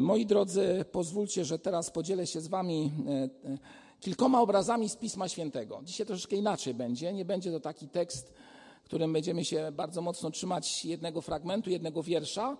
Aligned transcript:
Moi 0.00 0.26
drodzy, 0.26 0.84
pozwólcie, 0.92 1.44
że 1.44 1.58
teraz 1.58 1.90
podzielę 1.90 2.26
się 2.26 2.40
z 2.40 2.48
Wami 2.48 2.90
e, 3.06 3.12
e, 3.12 3.58
kilkoma 4.00 4.40
obrazami 4.40 4.88
z 4.88 4.96
Pisma 4.96 5.28
Świętego. 5.28 5.80
Dzisiaj 5.84 6.06
troszeczkę 6.06 6.36
inaczej 6.36 6.74
będzie. 6.74 7.12
Nie 7.12 7.24
będzie 7.24 7.50
to 7.52 7.60
taki 7.60 7.88
tekst, 7.88 8.32
którym 8.84 9.12
będziemy 9.12 9.44
się 9.44 9.72
bardzo 9.72 10.02
mocno 10.02 10.30
trzymać 10.30 10.84
jednego 10.84 11.20
fragmentu, 11.20 11.70
jednego 11.70 12.02
wiersza, 12.02 12.56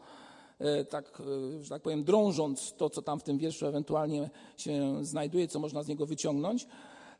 e, 0.58 0.84
tak, 0.84 1.22
że 1.60 1.68
tak 1.68 1.82
powiem, 1.82 2.04
drążąc 2.04 2.74
to, 2.76 2.90
co 2.90 3.02
tam 3.02 3.20
w 3.20 3.22
tym 3.22 3.38
wierszu 3.38 3.66
ewentualnie 3.66 4.30
się 4.56 5.04
znajduje, 5.04 5.48
co 5.48 5.58
można 5.58 5.82
z 5.82 5.88
niego 5.88 6.06
wyciągnąć, 6.06 6.66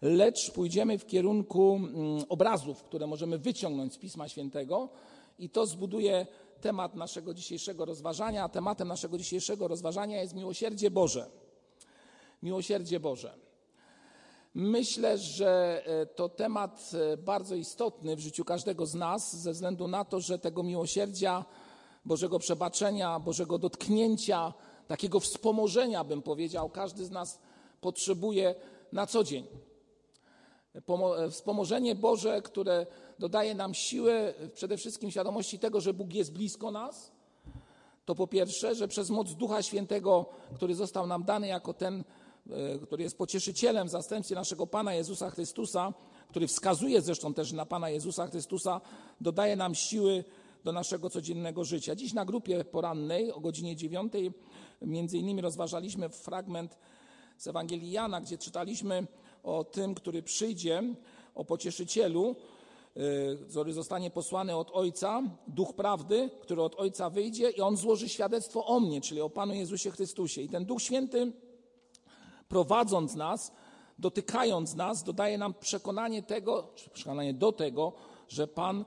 lecz 0.02 0.50
pójdziemy 0.50 0.98
w 0.98 1.06
kierunku 1.06 1.76
mm, 1.76 2.24
obrazów, 2.28 2.82
które 2.82 3.06
możemy 3.06 3.38
wyciągnąć 3.38 3.92
z 3.92 3.98
Pisma 3.98 4.28
Świętego 4.28 4.88
i 5.38 5.50
to 5.50 5.66
zbuduje 5.66 6.26
temat 6.60 6.94
naszego 6.94 7.34
dzisiejszego 7.34 7.84
rozważania. 7.84 8.48
Tematem 8.48 8.88
naszego 8.88 9.18
dzisiejszego 9.18 9.68
rozważania 9.68 10.22
jest 10.22 10.34
miłosierdzie 10.34 10.90
Boże. 10.90 11.30
Miłosierdzie 12.42 13.00
Boże. 13.00 13.34
Myślę, 14.54 15.18
że 15.18 15.82
e, 15.86 16.06
to 16.06 16.28
temat 16.28 16.90
e, 17.12 17.16
bardzo 17.16 17.54
istotny 17.54 18.16
w 18.16 18.20
życiu 18.20 18.44
każdego 18.44 18.86
z 18.86 18.94
nas, 18.94 19.36
ze 19.36 19.52
względu 19.52 19.88
na 19.88 20.04
to, 20.04 20.20
że 20.20 20.38
tego 20.38 20.62
miłosierdzia, 20.62 21.44
Bożego 22.04 22.38
przebaczenia, 22.38 23.20
Bożego 23.20 23.58
dotknięcia, 23.58 24.52
takiego 24.88 25.20
wspomożenia, 25.20 26.04
bym 26.04 26.22
powiedział, 26.22 26.70
każdy 26.70 27.04
z 27.04 27.10
nas 27.10 27.38
potrzebuje 27.80 28.54
na 28.92 29.06
co 29.06 29.24
dzień. 29.24 29.46
Wspomożenie 31.30 31.94
Boże, 31.94 32.42
które 32.42 32.86
dodaje 33.18 33.54
nam 33.54 33.74
siłę, 33.74 34.34
przede 34.54 34.76
wszystkim 34.76 35.10
świadomości 35.10 35.58
tego, 35.58 35.80
że 35.80 35.94
Bóg 35.94 36.14
jest 36.14 36.32
blisko 36.32 36.70
nas. 36.70 37.12
To 38.04 38.14
po 38.14 38.26
pierwsze, 38.26 38.74
że 38.74 38.88
przez 38.88 39.10
moc 39.10 39.34
Ducha 39.34 39.62
Świętego, 39.62 40.26
który 40.54 40.74
został 40.74 41.06
nam 41.06 41.24
dany 41.24 41.46
jako 41.46 41.74
ten, 41.74 42.04
e, 42.50 42.78
który 42.78 43.02
jest 43.02 43.18
pocieszycielem 43.18 43.88
w 43.88 43.90
zastępstwie 43.90 44.34
naszego 44.34 44.66
Pana 44.66 44.94
Jezusa 44.94 45.30
Chrystusa, 45.30 45.92
który 46.28 46.46
wskazuje 46.46 47.00
zresztą 47.00 47.34
też 47.34 47.52
na 47.52 47.66
Pana 47.66 47.90
Jezusa 47.90 48.26
Chrystusa, 48.26 48.80
dodaje 49.20 49.56
nam 49.56 49.74
siły 49.74 50.24
do 50.64 50.72
naszego 50.72 51.10
codziennego 51.10 51.64
życia. 51.64 51.94
Dziś 51.96 52.12
na 52.12 52.24
grupie 52.24 52.64
porannej 52.64 53.32
o 53.32 53.40
godzinie 53.40 53.76
dziewiątej 53.76 54.32
między 54.82 55.18
innymi 55.18 55.40
rozważaliśmy 55.40 56.08
fragment 56.08 56.78
z 57.36 57.46
Ewangelii 57.46 57.90
Jana, 57.90 58.20
gdzie 58.20 58.38
czytaliśmy 58.38 59.06
o 59.42 59.64
tym, 59.64 59.94
który 59.94 60.22
przyjdzie, 60.22 60.82
o 61.34 61.44
pocieszycielu, 61.44 62.36
y, 62.96 63.38
który 63.50 63.72
zostanie 63.72 64.10
posłany 64.10 64.56
od 64.56 64.70
Ojca, 64.70 65.22
Duch 65.46 65.74
Prawdy, 65.74 66.30
który 66.40 66.62
od 66.62 66.74
Ojca 66.74 67.10
wyjdzie 67.10 67.50
i 67.50 67.60
On 67.60 67.76
złoży 67.76 68.08
świadectwo 68.08 68.66
o 68.66 68.80
mnie, 68.80 69.00
czyli 69.00 69.20
o 69.20 69.30
Panu 69.30 69.54
Jezusie 69.54 69.90
Chrystusie. 69.90 70.42
I 70.42 70.48
ten 70.48 70.64
Duch 70.64 70.82
Święty, 70.82 71.32
prowadząc 72.48 73.14
nas, 73.14 73.52
dotykając 73.98 74.74
nas, 74.74 75.02
dodaje 75.02 75.38
nam 75.38 75.54
przekonanie 75.54 76.22
tego, 76.22 76.68
przekonanie 76.92 77.34
do 77.34 77.52
tego, 77.52 77.92
że 78.28 78.46
Pan, 78.48 78.84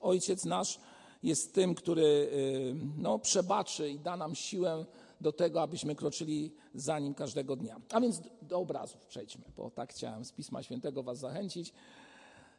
Ojciec 0.00 0.44
nasz, 0.44 0.80
jest 1.22 1.54
tym, 1.54 1.74
który 1.74 2.02
y, 2.02 2.74
no, 2.98 3.18
przebaczy 3.18 3.90
i 3.90 3.98
da 3.98 4.16
nam 4.16 4.34
siłę 4.34 4.84
do 5.20 5.32
tego, 5.32 5.62
abyśmy 5.62 5.94
kroczyli 5.94 6.54
za 6.74 6.98
Nim 6.98 7.14
każdego 7.14 7.56
dnia. 7.56 7.80
A 7.90 8.00
więc 8.00 8.20
do 8.42 8.58
obrazów 8.58 9.06
przejdźmy, 9.06 9.44
bo 9.56 9.70
tak 9.70 9.90
chciałem 9.90 10.24
z 10.24 10.32
Pisma 10.32 10.62
Świętego 10.62 11.02
Was 11.02 11.18
zachęcić. 11.18 11.72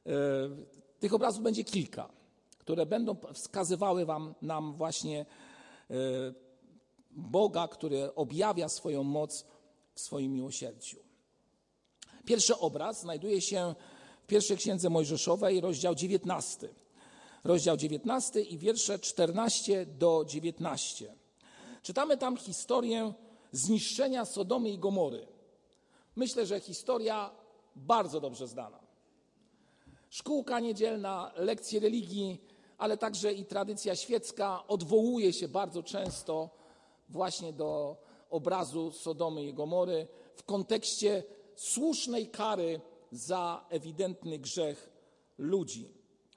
E, 0.05 0.11
tych 0.99 1.13
obrazów 1.13 1.43
będzie 1.43 1.63
kilka, 1.63 2.09
które 2.57 2.85
będą 2.85 3.15
wskazywały 3.33 4.05
wam, 4.05 4.33
nam 4.41 4.73
właśnie 4.73 5.25
e, 5.89 5.95
Boga, 7.11 7.67
który 7.67 8.15
objawia 8.15 8.69
swoją 8.69 9.03
moc 9.03 9.45
w 9.93 9.99
swoim 9.99 10.33
miłosierdziu. 10.33 10.99
Pierwszy 12.25 12.57
obraz 12.57 13.01
znajduje 13.01 13.41
się 13.41 13.75
w 14.23 14.27
pierwszej 14.27 14.57
księdze 14.57 14.89
Mojżeszowej, 14.89 15.61
rozdział 15.61 15.95
19. 15.95 16.69
Rozdział 17.43 17.77
19 17.77 18.41
i 18.41 18.57
wiersze 18.57 18.99
14 18.99 19.85
do 19.85 20.25
19. 20.27 21.15
Czytamy 21.87 22.17
tam 22.17 22.37
historię 22.37 23.13
zniszczenia 23.51 24.25
Sodomy 24.25 24.69
i 24.69 24.77
Gomory. 24.77 25.27
Myślę, 26.15 26.45
że 26.45 26.59
historia 26.59 27.31
bardzo 27.75 28.19
dobrze 28.21 28.47
znana. 28.47 28.79
Szkółka 30.09 30.59
niedzielna, 30.59 31.31
lekcje 31.35 31.79
religii, 31.79 32.41
ale 32.77 32.97
także 32.97 33.33
i 33.33 33.45
tradycja 33.45 33.95
świecka 33.95 34.67
odwołuje 34.67 35.33
się 35.33 35.47
bardzo 35.47 35.83
często 35.83 36.49
właśnie 37.09 37.53
do 37.53 37.97
obrazu 38.29 38.91
Sodomy 38.91 39.43
i 39.43 39.53
Gomory 39.53 40.07
w 40.35 40.43
kontekście 40.43 41.23
słusznej 41.55 42.27
kary 42.27 42.81
za 43.11 43.65
ewidentny 43.69 44.39
grzech 44.39 44.89
ludzi. 45.37 45.93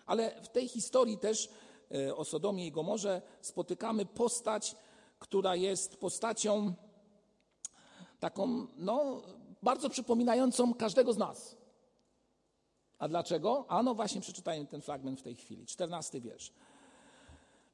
Ale 0.07 0.43
w 0.43 0.49
tej 0.49 0.69
historii 0.69 1.19
też 1.19 1.49
e, 1.95 2.17
o 2.17 2.25
Sodomie 2.25 2.67
i 2.67 2.73
Gomorze 2.73 3.23
spotykamy 3.41 4.07
postać, 4.07 4.77
która 5.21 5.57
jest 5.57 5.97
postacią 5.97 6.75
taką, 8.21 8.67
no, 8.77 9.23
bardzo 9.63 9.91
przypominającą 9.91 10.75
każdego 10.75 11.13
z 11.13 11.19
nas. 11.19 11.57
A 12.99 13.09
dlaczego? 13.09 13.65
A 13.69 13.83
no 13.83 13.95
właśnie 13.95 14.21
przeczytajmy 14.21 14.67
ten 14.67 14.81
fragment 14.81 15.21
w 15.21 15.23
tej 15.23 15.35
chwili. 15.35 15.67
Czternasty 15.67 16.21
wiersz. 16.21 16.53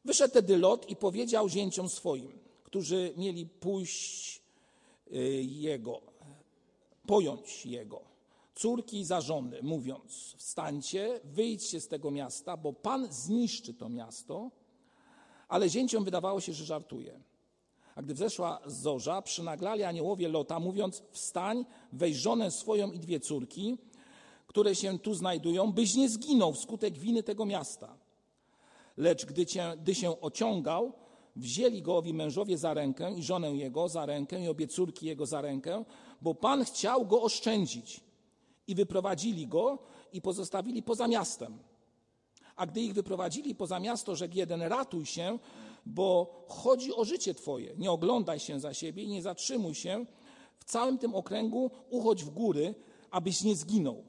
Wyszedł 0.05 0.34
tedy 0.34 0.59
Lot 0.59 0.91
i 0.91 0.97
powiedział 0.97 1.49
zięciom 1.49 1.89
swoim, 1.89 2.39
którzy 2.65 3.15
mieli 3.17 3.47
pójść 3.47 4.43
y, 5.13 5.19
jego, 5.43 6.01
pojąć 7.07 7.67
jego, 7.67 8.01
córki 8.55 9.05
za 9.05 9.21
żony, 9.21 9.63
mówiąc, 9.63 10.34
wstańcie, 10.37 11.21
wyjdźcie 11.25 11.81
z 11.81 11.89
tego 11.89 12.11
miasta, 12.11 12.57
bo 12.57 12.73
Pan 12.73 13.13
zniszczy 13.13 13.75
to 13.75 13.89
miasto, 13.89 14.51
ale 15.49 15.69
zięciom 15.69 16.05
wydawało 16.05 16.41
się, 16.41 16.53
że 16.53 16.65
żartuje. 16.65 17.21
A 17.97 18.03
gdy 18.03 18.15
wzeszła 18.15 18.61
zorza, 18.67 19.23
przynaglali 19.23 19.83
aniołowie 19.83 20.29
Lota, 20.29 20.61
mówiąc, 20.61 21.03
wstań, 21.11 21.65
weź 21.93 22.17
żonę 22.17 22.51
swoją 22.51 22.93
i 22.93 22.99
dwie 22.99 23.21
córki, 23.21 23.79
które 24.47 24.75
się 24.75 24.99
tu 24.99 25.15
znajdują, 25.15 25.73
byś 25.73 25.95
nie 25.95 26.09
zginął 26.09 26.53
wskutek 26.53 26.99
winy 26.99 27.23
tego 27.23 27.47
miasta. 27.47 27.97
Lecz 28.97 29.27
gdy, 29.27 29.47
cię, 29.47 29.73
gdy 29.83 29.95
się 29.95 30.21
ociągał, 30.21 30.93
wzięli 31.37 31.83
go 31.83 31.97
owi 31.97 32.15
mężowie 32.15 32.59
za 32.59 32.75
rękę 32.75 33.15
i 33.15 33.23
żonę 33.23 33.51
jego 33.51 33.89
za 33.89 34.07
rękę 34.07 34.45
i 34.45 34.49
obie 34.49 34.69
córki 34.69 35.07
jego 35.07 35.27
za 35.27 35.41
rękę, 35.41 35.84
bo 36.23 36.34
Pan 36.34 36.65
chciał 36.65 37.07
go 37.07 37.23
oszczędzić. 37.23 38.01
I 38.67 38.75
wyprowadzili 38.75 39.47
go 39.47 39.78
i 40.13 40.23
pozostawili 40.23 40.83
poza 40.83 41.09
miastem. 41.09 41.59
A 42.57 42.67
gdy 42.67 42.81
ich 42.81 42.95
wyprowadzili 42.95 43.55
poza 43.55 43.81
miasto, 43.81 44.17
rzekł 44.17 44.37
jeden, 44.37 44.63
ratuj 44.63 45.07
się, 45.07 45.39
bo 45.86 46.44
chodzi 46.48 46.94
o 46.94 47.04
życie 47.04 47.34
Twoje. 47.34 47.74
Nie 47.76 47.91
oglądaj 47.91 48.41
się 48.41 48.60
za 48.60 48.74
siebie 48.74 49.02
i 49.02 49.08
nie 49.08 49.22
zatrzymuj 49.22 49.74
się. 49.74 50.06
W 50.58 50.64
całym 50.64 50.98
tym 50.98 51.14
okręgu 51.14 51.70
uchodź 51.91 52.24
w 52.24 52.30
góry, 52.30 52.74
abyś 53.10 53.42
nie 53.42 53.56
zginął. 53.56 54.04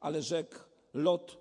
Ale 0.00 0.22
rzekł 0.22 0.56
Lot 0.94 1.38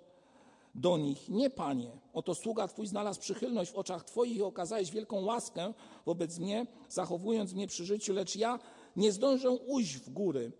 do 0.75 0.97
nich, 0.97 1.29
nie 1.29 1.49
panie, 1.49 1.91
oto 2.13 2.35
sługa 2.35 2.67
Twój 2.67 2.87
znalazł 2.87 3.19
przychylność 3.19 3.71
w 3.71 3.75
oczach 3.75 4.03
Twoich 4.03 4.37
i 4.37 4.41
okazałeś 4.41 4.91
wielką 4.91 5.25
łaskę 5.25 5.73
wobec 6.05 6.39
mnie, 6.39 6.65
zachowując 6.89 7.53
mnie 7.53 7.67
przy 7.67 7.85
życiu, 7.85 8.13
lecz 8.13 8.35
ja 8.35 8.59
nie 8.95 9.11
zdążę 9.11 9.49
ujść 9.49 9.97
w 9.97 10.09
góry, 10.09 10.51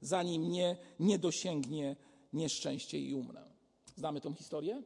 zanim 0.00 0.42
mnie 0.42 0.76
nie 1.00 1.18
dosięgnie 1.18 1.96
nieszczęście 2.32 2.98
i 2.98 3.14
umrę. 3.14 3.42
Znamy 3.96 4.20
tą 4.20 4.34
historię? 4.34 4.82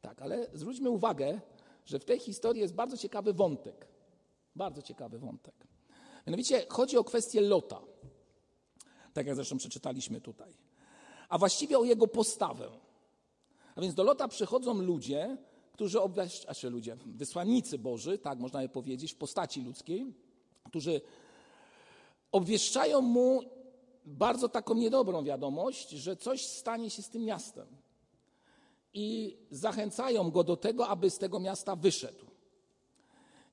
Tak, 0.00 0.22
ale 0.22 0.46
zwróćmy 0.54 0.90
uwagę, 0.90 1.40
że 1.84 1.98
w 1.98 2.04
tej 2.04 2.18
historii 2.18 2.62
jest 2.62 2.74
bardzo 2.74 2.96
ciekawy 2.96 3.32
wątek. 3.32 3.88
Bardzo 4.56 4.82
ciekawy 4.82 5.18
wątek. 5.18 5.54
Mianowicie 6.26 6.66
chodzi 6.68 6.98
o 6.98 7.04
kwestię 7.04 7.40
Lota. 7.40 7.80
Tak 9.12 9.26
jak 9.26 9.36
zresztą 9.36 9.56
przeczytaliśmy 9.56 10.20
tutaj. 10.20 10.52
A 11.28 11.38
właściwie 11.38 11.78
o 11.78 11.84
jego 11.84 12.06
postawę. 12.06 12.70
A 13.74 13.80
więc 13.80 13.94
do 13.94 14.02
Lota 14.02 14.28
przychodzą 14.28 14.74
ludzie, 14.74 15.36
którzy 15.72 16.00
obwieszczają, 16.00 16.44
znaczy 16.44 16.70
ludzie, 16.70 16.96
wysłannicy 17.06 17.78
Boży, 17.78 18.18
tak 18.18 18.38
można 18.38 18.62
je 18.62 18.68
powiedzieć, 18.68 19.12
w 19.12 19.16
postaci 19.16 19.62
ludzkiej, 19.62 20.14
którzy 20.64 21.00
obwieszczają 22.32 23.00
mu 23.00 23.40
bardzo 24.04 24.48
taką 24.48 24.74
niedobrą 24.74 25.24
wiadomość, 25.24 25.90
że 25.90 26.16
coś 26.16 26.46
stanie 26.46 26.90
się 26.90 27.02
z 27.02 27.08
tym 27.08 27.24
miastem 27.24 27.81
i 28.94 29.38
zachęcają 29.50 30.30
go 30.30 30.44
do 30.44 30.56
tego, 30.56 30.88
aby 30.88 31.10
z 31.10 31.18
tego 31.18 31.40
miasta 31.40 31.76
wyszedł. 31.76 32.26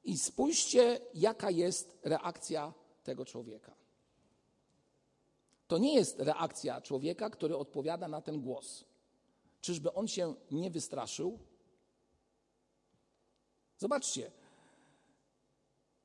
I 0.04 0.18
spójrzcie, 0.18 1.00
jaka 1.14 1.52
jest 1.52 2.00
reakcja 2.04 2.74
tego 3.04 3.26
człowieka. 3.26 3.76
To 5.68 5.78
nie 5.78 5.96
jest 5.96 6.20
reakcja 6.20 6.82
człowieka, 6.82 7.30
który 7.30 7.58
odpowiada 7.58 8.08
na 8.08 8.22
ten 8.22 8.42
głos. 8.42 8.86
Czyżby 9.62 9.94
on 9.94 10.08
się 10.08 10.36
nie 10.52 10.70
wystraszył? 10.72 11.40
Zobaczcie, 13.78 14.32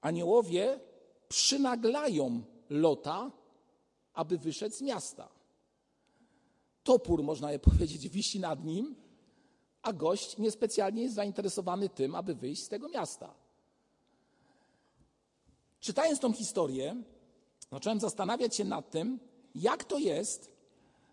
aniołowie 0.01 0.81
przynaglają 1.29 2.43
Lota, 2.71 3.31
aby 4.15 4.39
wyszedł 4.39 4.75
z 4.75 4.83
miasta. 4.83 5.29
Topór, 6.83 7.23
można 7.23 7.53
je 7.53 7.59
powiedzieć, 7.59 8.09
wisi 8.09 8.41
nad 8.41 8.65
nim, 8.65 8.97
a 9.85 9.93
gość 9.93 10.39
niespecjalnie 10.39 11.03
jest 11.03 11.15
zainteresowany 11.15 11.89
tym, 11.89 12.15
aby 12.15 12.35
wyjść 12.35 12.63
z 12.63 12.69
tego 12.69 12.89
miasta. 12.89 13.35
Czytając 15.81 16.21
tą 16.21 16.33
historię, 16.33 17.03
zacząłem 17.73 18.01
zastanawiać 18.01 18.57
się 18.57 18.65
nad 18.65 18.91
tym, 18.91 19.19
jak 19.55 19.85
to 19.85 19.99
jest, 19.99 20.51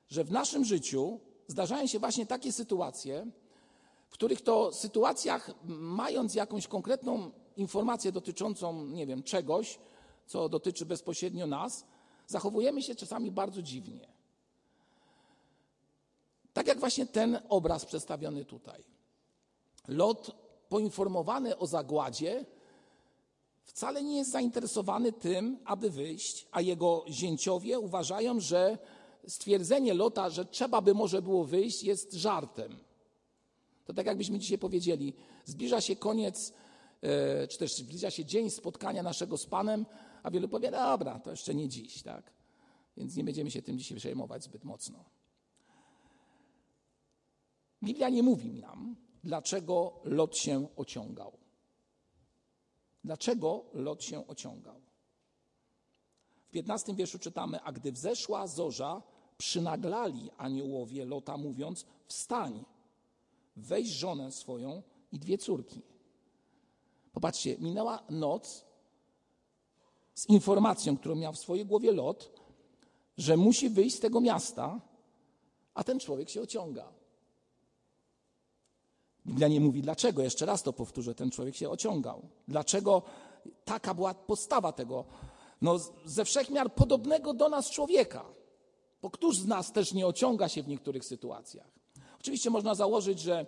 że 0.10 0.24
w 0.24 0.32
naszym 0.32 0.66
życiu 0.66 1.20
zdarzają 1.48 1.88
się 1.88 2.00
właśnie 2.00 2.26
takie 2.26 2.52
sytuacje, 2.52 3.28
w 4.08 4.14
których 4.14 4.42
to 4.42 4.74
sytuacjach, 4.74 5.52
mając 5.80 6.36
jakąś 6.36 6.68
konkretną 6.68 7.32
informację 7.58 8.12
dotyczącą, 8.12 8.86
nie 8.86 9.08
wiem, 9.08 9.24
czegoś, 9.24 9.80
co 10.26 10.50
dotyczy 10.50 10.86
bezpośrednio 10.86 11.48
nas, 11.48 11.86
zachowujemy 12.28 12.82
się 12.82 12.96
czasami 12.96 13.32
bardzo 13.32 13.62
dziwnie. 13.62 14.11
Tak 16.54 16.68
jak 16.68 16.80
właśnie 16.80 17.06
ten 17.06 17.40
obraz 17.50 17.86
przedstawiony 17.86 18.46
tutaj. 18.46 18.84
Lot 19.88 20.36
poinformowany 20.70 21.58
o 21.58 21.68
zagładzie 21.68 22.46
wcale 23.64 24.04
nie 24.04 24.18
jest 24.18 24.32
zainteresowany 24.32 25.14
tym, 25.14 25.60
aby 25.66 25.90
wyjść, 25.90 26.48
a 26.52 26.62
jego 26.62 27.06
zięciowie 27.10 27.80
uważają, 27.80 28.40
że 28.40 28.78
stwierdzenie 29.28 29.94
Lota, 29.94 30.30
że 30.30 30.46
trzeba 30.46 30.82
by 30.82 30.94
może 30.94 31.22
było 31.22 31.46
wyjść, 31.46 31.84
jest 31.84 32.14
żartem. 32.14 32.78
To 33.86 33.94
tak 33.94 34.06
jakbyśmy 34.06 34.40
dzisiaj 34.40 34.58
powiedzieli, 34.58 35.14
zbliża 35.46 35.82
się 35.82 35.96
koniec, 35.96 36.54
e, 37.02 37.48
czy 37.48 37.58
też 37.58 37.76
zbliża 37.76 38.12
się 38.12 38.26
dzień 38.26 38.50
spotkania 38.50 39.04
naszego 39.04 39.38
z 39.38 39.46
Panem, 39.46 39.86
a 40.24 40.32
wielu 40.32 40.48
powie, 40.48 40.72
dobra, 40.72 41.20
to 41.20 41.32
jeszcze 41.32 41.56
nie 41.56 41.70
dziś, 41.70 42.04
tak? 42.04 42.32
Więc 42.98 43.16
nie 43.16 43.24
będziemy 43.24 43.52
się 43.52 43.62
tym 43.62 43.78
dzisiaj 43.78 43.98
przejmować 43.98 44.44
zbyt 44.44 44.64
mocno. 44.64 45.06
Biblia 47.84 48.10
nie 48.10 48.24
mówi 48.24 48.54
nam, 48.54 48.96
dlaczego 49.24 50.00
Lot 50.04 50.38
się 50.38 50.68
ociągał. 50.76 51.32
Dlaczego 53.04 53.66
Lot 53.74 54.04
się 54.04 54.28
ociągał? 54.28 54.82
W 56.48 56.52
15 56.52 56.96
wierszu 56.96 57.20
czytamy, 57.20 57.62
a 57.62 57.72
gdy 57.72 57.92
wzeszła 57.92 58.48
zorza, 58.48 59.02
przynaglali 59.38 60.30
aniołowie 60.38 61.06
Lota, 61.06 61.38
mówiąc, 61.38 61.86
wstań, 62.06 62.66
weź 63.56 63.88
żonę 63.88 64.32
swoją 64.32 64.84
i 65.12 65.20
dwie 65.20 65.38
córki. 65.38 65.82
Popatrzcie, 67.14 67.58
minęła 67.60 68.04
noc 68.10 68.66
z 70.14 70.30
informacją, 70.30 70.98
którą 70.98 71.16
miał 71.16 71.34
w 71.34 71.40
swojej 71.40 71.66
głowie 71.66 71.92
Lot, 71.92 72.42
że 73.18 73.38
musi 73.38 73.70
wyjść 73.70 73.96
z 73.96 74.00
tego 74.00 74.22
miasta, 74.22 74.82
a 75.74 75.84
ten 75.84 76.00
człowiek 76.00 76.30
się 76.30 76.42
ociąga. 76.42 77.01
Biblia 79.26 79.48
nie 79.48 79.60
mówi 79.60 79.82
dlaczego, 79.82 80.22
jeszcze 80.22 80.46
raz 80.46 80.64
to 80.64 80.74
powtórzę, 80.74 81.16
ten 81.16 81.32
człowiek 81.32 81.56
się 81.56 81.70
ociągał. 81.70 82.22
Dlaczego 82.48 83.02
taka 83.66 83.94
była 83.94 84.14
postawa 84.14 84.72
tego, 84.72 85.06
no, 85.62 85.80
ze 86.06 86.26
wszechmiar 86.26 86.74
podobnego 86.74 87.34
do 87.34 87.50
nas 87.50 87.70
człowieka. 87.70 88.26
Bo 89.02 89.10
któż 89.10 89.38
z 89.38 89.48
nas 89.48 89.72
też 89.72 89.94
nie 89.94 90.08
ociąga 90.08 90.50
się 90.50 90.64
w 90.64 90.68
niektórych 90.68 91.06
sytuacjach? 91.06 91.72
Oczywiście 92.20 92.50
można 92.50 92.76
założyć, 92.76 93.20
że 93.20 93.46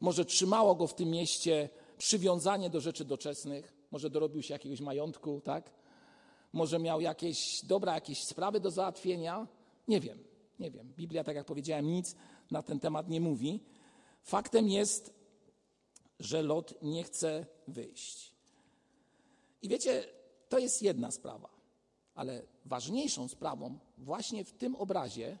może 0.00 0.24
trzymało 0.24 0.74
go 0.74 0.86
w 0.86 0.94
tym 0.94 1.10
mieście 1.10 1.68
przywiązanie 1.98 2.70
do 2.70 2.80
rzeczy 2.80 3.04
doczesnych, 3.04 3.74
może 3.90 4.10
dorobił 4.10 4.42
się 4.42 4.54
jakiegoś 4.54 4.80
majątku, 4.80 5.40
tak? 5.44 5.70
Może 6.52 6.78
miał 6.78 7.00
jakieś 7.00 7.64
dobra, 7.64 7.94
jakieś 7.94 8.24
sprawy 8.24 8.60
do 8.60 8.70
załatwienia. 8.70 9.46
Nie 9.88 10.00
wiem, 10.00 10.18
nie 10.58 10.70
wiem. 10.70 10.92
Biblia, 10.96 11.24
tak 11.24 11.36
jak 11.36 11.46
powiedziałem, 11.46 11.86
nic 11.86 12.14
na 12.50 12.62
ten 12.62 12.80
temat 12.80 13.08
nie 13.08 13.20
mówi. 13.20 13.60
Faktem 14.22 14.68
jest, 14.68 15.14
że 16.20 16.42
Lot 16.42 16.74
nie 16.82 17.04
chce 17.04 17.46
wyjść. 17.68 18.34
I 19.62 19.68
wiecie, 19.68 20.04
to 20.48 20.58
jest 20.58 20.82
jedna 20.82 21.10
sprawa, 21.10 21.48
ale 22.14 22.42
ważniejszą 22.64 23.28
sprawą 23.28 23.78
właśnie 23.98 24.44
w 24.44 24.52
tym 24.52 24.76
obrazie 24.76 25.38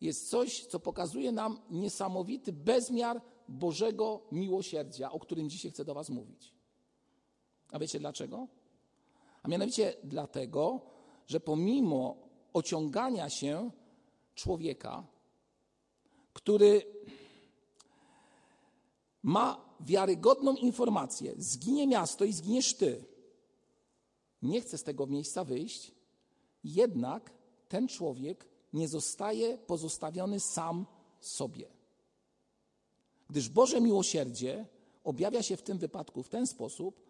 jest 0.00 0.30
coś, 0.30 0.66
co 0.66 0.80
pokazuje 0.80 1.32
nam 1.32 1.60
niesamowity 1.70 2.52
bezmiar 2.52 3.20
Bożego 3.48 4.20
miłosierdzia, 4.32 5.12
o 5.12 5.20
którym 5.20 5.50
dzisiaj 5.50 5.70
chcę 5.70 5.84
do 5.84 5.94
Was 5.94 6.10
mówić. 6.10 6.54
A 7.70 7.78
wiecie 7.78 7.98
dlaczego? 7.98 8.48
A 9.42 9.48
mianowicie 9.48 9.94
dlatego, 10.04 10.80
że 11.26 11.40
pomimo 11.40 12.16
ociągania 12.52 13.30
się 13.30 13.70
człowieka, 14.34 15.06
który 16.32 16.82
ma 19.26 19.60
wiarygodną 19.80 20.56
informację, 20.56 21.34
zginie 21.38 21.86
miasto 21.86 22.24
i 22.24 22.32
zginiesz 22.32 22.74
ty, 22.74 23.04
nie 24.42 24.60
chce 24.60 24.78
z 24.78 24.82
tego 24.82 25.06
miejsca 25.06 25.44
wyjść, 25.44 25.92
jednak 26.64 27.30
ten 27.68 27.88
człowiek 27.88 28.48
nie 28.72 28.88
zostaje 28.88 29.58
pozostawiony 29.58 30.40
sam 30.40 30.86
sobie. 31.20 31.68
Gdyż 33.30 33.48
Boże 33.48 33.80
miłosierdzie 33.80 34.66
objawia 35.04 35.42
się 35.42 35.56
w 35.56 35.62
tym 35.62 35.78
wypadku 35.78 36.22
w 36.22 36.28
ten 36.28 36.46
sposób, 36.46 37.06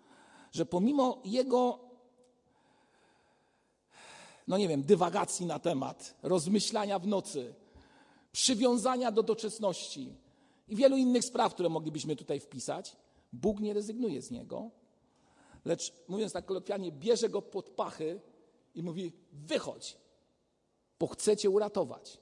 że 0.52 0.66
pomimo 0.66 1.22
jego, 1.24 1.78
no 4.48 4.58
nie 4.58 4.68
wiem, 4.68 4.82
dywagacji 4.82 5.46
na 5.46 5.58
temat, 5.58 6.14
rozmyślania 6.22 6.98
w 6.98 7.06
nocy, 7.06 7.54
przywiązania 8.32 9.12
do 9.12 9.22
doczesności 9.22 10.25
i 10.68 10.76
wielu 10.76 10.96
innych 10.96 11.24
spraw, 11.24 11.54
które 11.54 11.68
moglibyśmy 11.68 12.16
tutaj 12.16 12.40
wpisać, 12.40 12.96
Bóg 13.32 13.60
nie 13.60 13.74
rezygnuje 13.74 14.22
z 14.22 14.30
niego, 14.30 14.70
lecz 15.64 15.92
mówiąc 16.08 16.32
tak 16.32 16.46
kolokwialnie, 16.46 16.92
bierze 16.92 17.28
go 17.28 17.42
pod 17.42 17.70
pachy 17.70 18.20
i 18.74 18.82
mówi: 18.82 19.12
wychodź, 19.32 19.96
bo 20.98 21.06
chcę 21.06 21.36
cię 21.36 21.50
uratować, 21.50 22.18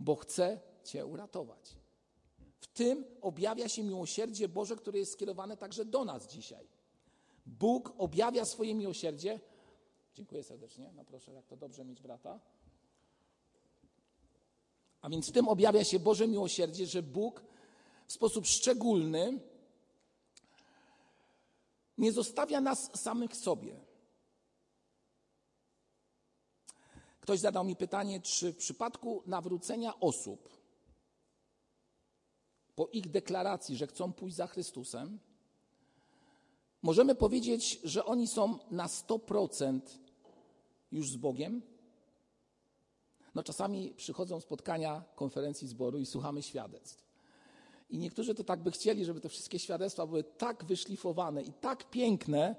bo 0.00 0.16
chcę 0.16 0.60
cię 0.84 1.06
uratować. 1.06 1.76
W 2.60 2.66
tym 2.66 3.04
objawia 3.20 3.68
się 3.68 3.82
miłosierdzie 3.82 4.48
Boże, 4.48 4.76
które 4.76 4.98
jest 4.98 5.12
skierowane 5.12 5.56
także 5.56 5.84
do 5.84 6.04
nas 6.04 6.28
dzisiaj. 6.28 6.68
Bóg 7.46 7.92
objawia 7.98 8.44
swoje 8.44 8.74
miłosierdzie. 8.74 9.40
Dziękuję 10.14 10.42
serdecznie. 10.42 10.92
No 10.96 11.04
proszę, 11.04 11.32
jak 11.32 11.46
to 11.46 11.56
dobrze 11.56 11.84
mieć 11.84 12.02
brata. 12.02 12.40
A 15.00 15.10
więc 15.10 15.28
w 15.28 15.32
tym 15.32 15.48
objawia 15.48 15.84
się 15.84 15.98
Boże 15.98 16.28
miłosierdzie, 16.28 16.86
że 16.86 17.02
Bóg 17.02 17.44
w 18.10 18.12
sposób 18.12 18.46
szczególny 18.46 19.40
nie 21.98 22.12
zostawia 22.12 22.60
nas 22.60 23.00
samych 23.00 23.36
sobie. 23.36 23.80
Ktoś 27.20 27.40
zadał 27.40 27.64
mi 27.64 27.76
pytanie, 27.76 28.20
czy 28.20 28.52
w 28.52 28.56
przypadku 28.56 29.22
nawrócenia 29.26 30.00
osób, 30.00 30.48
po 32.74 32.86
ich 32.86 33.10
deklaracji, 33.10 33.76
że 33.76 33.86
chcą 33.86 34.12
pójść 34.12 34.36
za 34.36 34.46
Chrystusem, 34.46 35.18
możemy 36.82 37.14
powiedzieć, 37.14 37.80
że 37.84 38.04
oni 38.04 38.26
są 38.26 38.58
na 38.70 38.86
100% 38.86 39.80
już 40.92 41.10
z 41.10 41.16
Bogiem? 41.16 41.62
No 43.34 43.42
czasami 43.42 43.94
przychodzą 43.94 44.40
spotkania 44.40 45.04
konferencji 45.14 45.68
zboru 45.68 45.98
i 45.98 46.06
słuchamy 46.06 46.42
świadectw. 46.42 47.09
I 47.90 47.98
niektórzy 47.98 48.34
to 48.34 48.44
tak 48.44 48.62
by 48.62 48.70
chcieli, 48.70 49.04
żeby 49.04 49.20
te 49.20 49.28
wszystkie 49.28 49.58
świadectwa 49.58 50.06
były 50.06 50.24
tak 50.24 50.64
wyszlifowane 50.64 51.42
i 51.42 51.52
tak 51.52 51.90
piękne, 51.90 52.56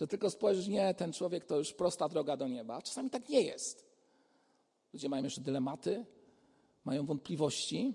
że 0.00 0.06
tylko 0.06 0.30
spojrzysz, 0.30 0.68
nie, 0.68 0.94
ten 0.94 1.12
człowiek 1.12 1.44
to 1.44 1.58
już 1.58 1.72
prosta 1.72 2.08
droga 2.08 2.36
do 2.36 2.48
nieba. 2.48 2.82
Czasami 2.82 3.10
tak 3.10 3.28
nie 3.28 3.42
jest. 3.42 3.86
Ludzie 4.92 5.08
mają 5.08 5.24
jeszcze 5.24 5.40
dylematy, 5.40 6.06
mają 6.84 7.06
wątpliwości, 7.06 7.94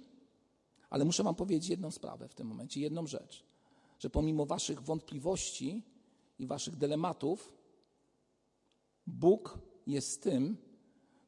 ale 0.90 1.06
muszę 1.06 1.24
Wam 1.24 1.36
powiedzieć 1.36 1.70
jedną 1.70 1.92
sprawę 1.92 2.28
w 2.28 2.36
tym 2.36 2.48
momencie, 2.48 2.82
jedną 2.82 3.08
rzecz, 3.08 3.44
że 4.00 4.10
pomimo 4.10 4.46
Waszych 4.46 4.82
wątpliwości 4.82 5.84
i 6.40 6.48
Waszych 6.48 6.76
dylematów, 6.76 7.54
Bóg 9.08 9.60
jest 9.88 10.24
tym, 10.24 10.58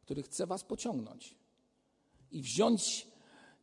który 0.01 0.23
chce 0.23 0.47
Was 0.47 0.63
pociągnąć 0.63 1.35
i 2.31 2.41
wziąć 2.41 3.10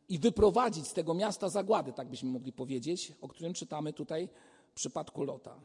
i 0.09 0.19
wyprowadzić 0.19 0.87
z 0.87 0.93
tego 0.93 1.13
miasta 1.13 1.49
zagłady, 1.49 1.93
tak 1.93 2.09
byśmy 2.09 2.29
mogli 2.29 2.53
powiedzieć, 2.53 3.13
o 3.21 3.27
którym 3.27 3.53
czytamy 3.53 3.93
tutaj 3.93 4.29
w 4.71 4.73
przypadku 4.73 5.23
Lota. 5.23 5.59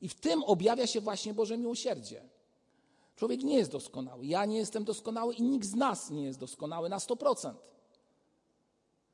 I 0.00 0.08
w 0.08 0.14
tym 0.14 0.44
objawia 0.44 0.86
się 0.86 1.00
właśnie 1.00 1.34
Boże 1.34 1.58
miłosierdzie. 1.58 2.22
Człowiek 3.16 3.42
nie 3.42 3.56
jest 3.56 3.72
doskonały. 3.72 4.26
Ja 4.26 4.44
nie 4.44 4.56
jestem 4.56 4.84
doskonały 4.84 5.34
i 5.34 5.42
nikt 5.42 5.66
z 5.66 5.74
nas 5.74 6.10
nie 6.10 6.24
jest 6.24 6.38
doskonały 6.38 6.88
na 6.88 6.98
100%. 6.98 7.54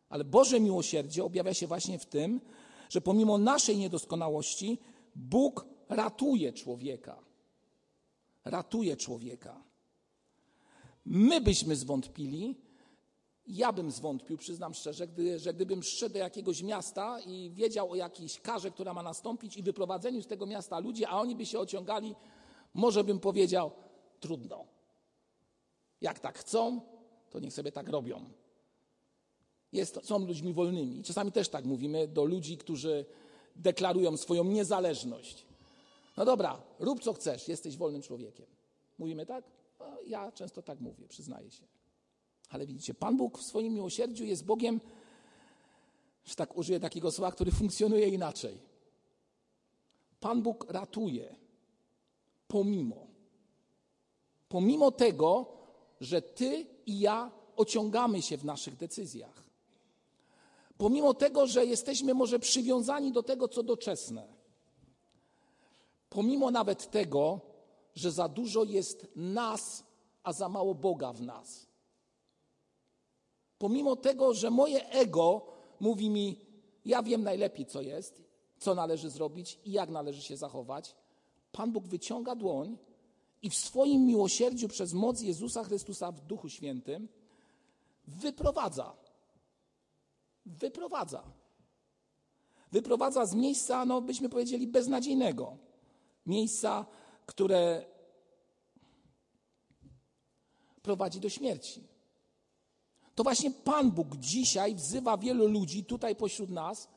Ale 0.09 0.25
Boże 0.25 0.61
miłosierdzie 0.61 1.25
objawia 1.25 1.55
się 1.55 1.67
właśnie 1.67 1.99
w 1.99 2.07
tym, 2.07 2.41
że 2.89 3.01
pomimo 3.01 3.39
naszej 3.39 3.77
niedoskonałości 3.77 4.79
Bóg 5.15 5.67
ratuje 5.89 6.53
człowieka. 6.53 7.19
ratuje 8.45 8.97
człowieka. 8.97 9.63
My 11.05 11.41
byśmy 11.41 11.77
zwątpili, 11.77 12.57
ja 13.47 13.73
bym 13.73 13.91
zwątpił, 13.91 14.37
przyznam 14.37 14.75
szczerze, 14.75 15.09
gdy, 15.09 15.39
że 15.39 15.55
gdybym 15.55 15.83
szedł 15.83 16.13
do 16.13 16.19
jakiegoś 16.19 16.63
miasta 16.63 17.21
i 17.21 17.51
wiedział 17.51 17.91
o 17.91 17.95
jakiejś 17.95 18.41
karze, 18.41 18.71
która 18.71 18.95
ma 18.95 19.03
nastąpić 19.03 19.57
i 19.57 19.63
wyprowadzeniu 19.63 20.23
z 20.23 20.27
tego 20.27 20.47
miasta 20.47 20.79
ludzi, 20.79 21.05
a 21.05 21.21
oni 21.21 21.37
by 21.37 21.47
się 21.47 21.59
ociągali, 21.59 22.15
może 22.75 23.05
bym 23.05 23.21
powiedział, 23.21 23.71
trudno. 24.21 24.65
Jak 26.01 26.19
tak 26.19 26.39
chcą, 26.39 26.81
to 27.31 27.41
niech 27.41 27.53
sobie 27.53 27.73
tak 27.73 27.89
robią. 27.89 28.25
Jest, 29.73 29.99
są 30.03 30.19
ludźmi 30.19 30.53
wolnymi. 30.53 31.03
Czasami 31.03 31.33
też 31.33 31.49
tak 31.49 31.65
mówimy 31.65 32.09
do 32.09 32.25
ludzi, 32.25 32.59
którzy 32.59 33.07
deklarują 33.57 34.17
swoją 34.17 34.45
niezależność. 34.45 35.47
No 36.17 36.25
dobra, 36.25 36.63
rób 36.79 37.01
co 37.01 37.13
chcesz, 37.13 37.49
jesteś 37.49 37.77
wolnym 37.77 38.03
człowiekiem. 38.03 38.47
Mówimy 38.99 39.27
tak? 39.27 39.45
No, 39.81 39.87
ja 40.07 40.33
często 40.33 40.63
tak 40.63 40.81
mówię, 40.81 41.09
przyznaję 41.09 41.51
się. 41.51 41.65
Ale 42.53 42.67
widzicie, 42.67 42.95
Pan 42.95 43.17
Bóg 43.17 43.39
w 43.39 43.43
swoim 43.43 43.75
miłosierdziu 43.75 44.25
jest 44.25 44.45
Bogiem, 44.45 44.81
że 46.25 46.35
tak 46.35 46.57
użyję 46.57 46.81
takiego 46.81 47.13
słowa, 47.13 47.33
który 47.33 47.51
funkcjonuje 47.51 48.09
inaczej. 48.09 48.59
Pan 50.21 50.43
Bóg 50.43 50.67
ratuje 50.69 51.37
pomimo. 52.49 53.07
Pomimo 54.49 54.91
tego, 54.91 55.47
że 56.01 56.23
ty 56.23 56.67
i 56.87 57.01
ja 57.01 57.31
ociągamy 57.57 58.23
się 58.23 58.37
w 58.37 58.45
naszych 58.45 58.77
decyzjach. 58.77 59.43
Pomimo 60.79 61.15
tego, 61.15 61.47
że 61.47 61.67
jesteśmy 61.67 62.15
może 62.15 62.39
przywiązani 62.39 63.13
do 63.13 63.23
tego, 63.23 63.49
co 63.49 63.63
doczesne. 63.63 64.29
Pomimo 66.11 66.51
nawet 66.51 66.91
tego, 66.91 67.41
że 67.95 68.11
za 68.11 68.29
dużo 68.29 68.65
jest 68.65 69.07
nas, 69.17 69.85
a 70.23 70.33
za 70.33 70.49
mało 70.49 70.75
Boga 70.75 71.13
w 71.13 71.21
nas. 71.21 71.72
Pomimo 73.63 73.97
tego, 73.97 74.35
że 74.35 74.51
moje 74.51 74.89
ego 74.91 75.47
mówi 75.81 76.11
mi, 76.11 76.41
ja 76.85 77.03
wiem 77.03 77.23
najlepiej, 77.23 77.67
co 77.67 77.81
jest, 77.83 78.23
co 78.59 78.75
należy 78.75 79.11
zrobić 79.11 79.59
i 79.65 79.73
jak 79.73 79.91
należy 79.91 80.23
się 80.23 80.37
zachować, 80.37 80.95
Pan 81.53 81.73
Bóg 81.73 81.87
wyciąga 81.87 82.35
dłoń 82.35 82.79
i 83.43 83.51
w 83.51 83.55
swoim 83.55 84.07
miłosierdziu 84.07 84.69
przez 84.69 84.93
moc 84.93 85.21
Jezusa 85.21 85.65
Chrystusa 85.65 86.13
w 86.13 86.21
Duchu 86.21 86.49
Świętym 86.49 87.09
wyprowadza. 88.05 88.97
Wyprowadza. 90.47 91.23
Wyprowadza 92.73 93.27
z 93.27 93.35
miejsca, 93.35 93.85
no 93.85 94.01
byśmy 94.01 94.29
powiedzieli, 94.29 94.67
beznadziejnego. 94.67 95.57
Miejsca, 96.27 96.87
które 97.27 97.85
prowadzi 100.83 101.21
do 101.21 101.29
śmierci. 101.29 101.92
To 103.15 103.23
właśnie 103.23 103.51
Pan 103.51 103.91
Bóg 103.91 104.17
dzisiaj 104.17 104.75
wzywa 104.75 105.19
wielu 105.19 105.47
ludzi 105.47 105.85
tutaj 105.85 106.17
pośród 106.17 106.51
nas, 106.51 106.89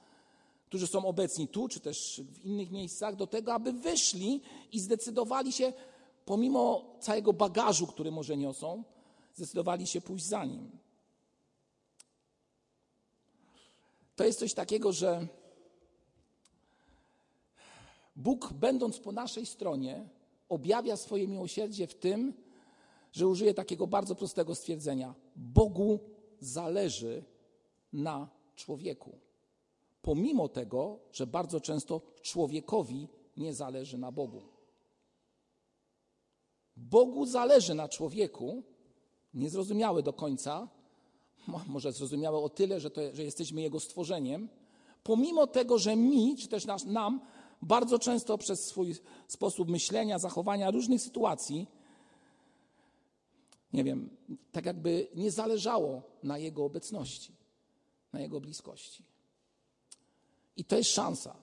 którzy 0.66 0.88
są 0.88 1.06
obecni 1.06 1.48
tu, 1.48 1.68
czy 1.68 1.80
też 1.80 2.22
w 2.34 2.46
innych 2.46 2.72
miejscach, 2.72 3.16
do 3.16 3.28
tego, 3.28 3.54
aby 3.54 3.74
wyszli 3.74 4.42
i 4.72 4.80
zdecydowali 4.80 5.52
się, 5.52 5.74
pomimo 6.26 6.86
całego 7.00 7.34
bagażu, 7.34 7.88
który 7.88 8.12
może 8.12 8.38
niosą, 8.38 8.84
zdecydowali 9.34 9.88
się 9.88 10.02
pójść 10.02 10.26
za 10.26 10.46
nim. 10.46 10.72
To 14.16 14.24
jest 14.24 14.40
coś 14.40 14.54
takiego, 14.54 14.94
że 14.94 15.28
Bóg, 18.16 18.54
będąc 18.54 19.00
po 19.00 19.12
naszej 19.12 19.46
stronie, 19.46 20.10
objawia 20.50 20.98
swoje 20.98 21.28
miłosierdzie 21.28 21.88
w 21.88 21.96
tym, 21.96 22.34
że 23.12 23.28
użyje 23.28 23.54
takiego 23.54 23.88
bardzo 23.88 24.16
prostego 24.16 24.56
stwierdzenia: 24.56 25.14
Bogu 25.36 26.00
zależy 26.40 27.24
na 27.94 28.30
człowieku. 28.56 29.20
Pomimo 30.02 30.50
tego, 30.50 31.00
że 31.12 31.28
bardzo 31.28 31.62
często 31.62 32.02
człowiekowi 32.22 33.08
nie 33.38 33.54
zależy 33.54 33.98
na 33.98 34.12
Bogu. 34.12 34.42
Bogu 36.78 37.26
zależy 37.26 37.74
na 37.74 37.90
człowieku, 37.90 38.64
niezrozumiałe 39.34 40.04
do 40.04 40.14
końca, 40.14 40.68
może 41.68 41.92
zrozumiałe 41.92 42.38
o 42.38 42.50
tyle, 42.50 42.80
że, 42.80 42.90
to, 42.90 43.02
że 43.14 43.24
jesteśmy 43.24 43.62
Jego 43.62 43.80
stworzeniem, 43.80 44.50
pomimo 45.04 45.48
tego, 45.48 45.78
że 45.78 45.96
mi, 45.96 46.38
czy 46.38 46.48
też 46.48 46.66
nas, 46.66 46.86
nam, 46.86 47.22
bardzo 47.62 48.00
często 48.00 48.38
przez 48.38 48.66
swój 48.66 48.96
sposób 49.28 49.70
myślenia, 49.70 50.20
zachowania 50.20 50.72
różnych 50.72 51.02
sytuacji, 51.02 51.68
nie 53.76 53.84
wiem, 53.84 54.10
tak 54.52 54.66
jakby 54.66 55.08
nie 55.16 55.32
zależało 55.32 56.02
na 56.24 56.38
Jego 56.38 56.66
obecności, 56.66 57.36
na 58.14 58.20
Jego 58.20 58.42
bliskości. 58.42 59.04
I 60.58 60.66
to 60.66 60.78
jest 60.78 60.90
szansa. 60.90 61.36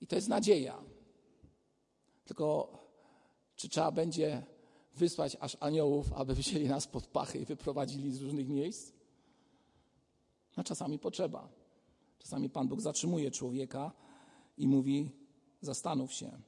I 0.00 0.06
to 0.06 0.16
jest 0.16 0.28
nadzieja. 0.28 0.82
Tylko 2.24 2.78
czy 3.56 3.68
trzeba 3.68 3.92
będzie 3.92 4.46
wysłać 4.94 5.36
aż 5.40 5.56
aniołów, 5.60 6.12
aby 6.12 6.34
wzięli 6.34 6.68
nas 6.68 6.86
pod 6.86 7.06
pachy 7.06 7.38
i 7.38 7.44
wyprowadzili 7.44 8.12
z 8.12 8.20
różnych 8.20 8.48
miejsc? 8.48 8.92
No 10.56 10.64
czasami 10.64 10.98
potrzeba. 10.98 11.48
Czasami 12.18 12.50
Pan 12.50 12.68
Bóg 12.68 12.80
zatrzymuje 12.80 13.30
człowieka 13.30 13.92
i 14.58 14.68
mówi: 14.68 15.10
Zastanów 15.60 16.12
się, 16.12 16.40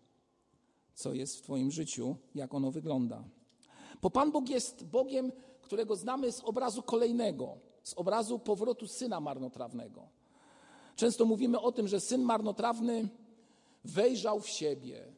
co 0.95 1.14
jest 1.14 1.38
w 1.38 1.42
Twoim 1.42 1.71
życiu, 1.71 2.16
jak 2.35 2.54
ono 2.54 2.71
wygląda. 2.71 3.25
Bo 4.02 4.10
Pan 4.10 4.32
Bóg 4.32 4.48
jest 4.48 4.84
Bogiem, 4.84 5.32
którego 5.62 5.96
znamy 5.96 6.32
z 6.32 6.40
obrazu 6.40 6.82
kolejnego, 6.82 7.56
z 7.82 7.94
obrazu 7.94 8.38
powrotu 8.38 8.86
syna 8.86 9.20
marnotrawnego. 9.20 10.08
Często 10.96 11.24
mówimy 11.24 11.60
o 11.60 11.72
tym, 11.72 11.88
że 11.88 12.00
syn 12.00 12.22
marnotrawny 12.22 13.08
wejrzał 13.84 14.40
w 14.40 14.48
siebie, 14.48 15.12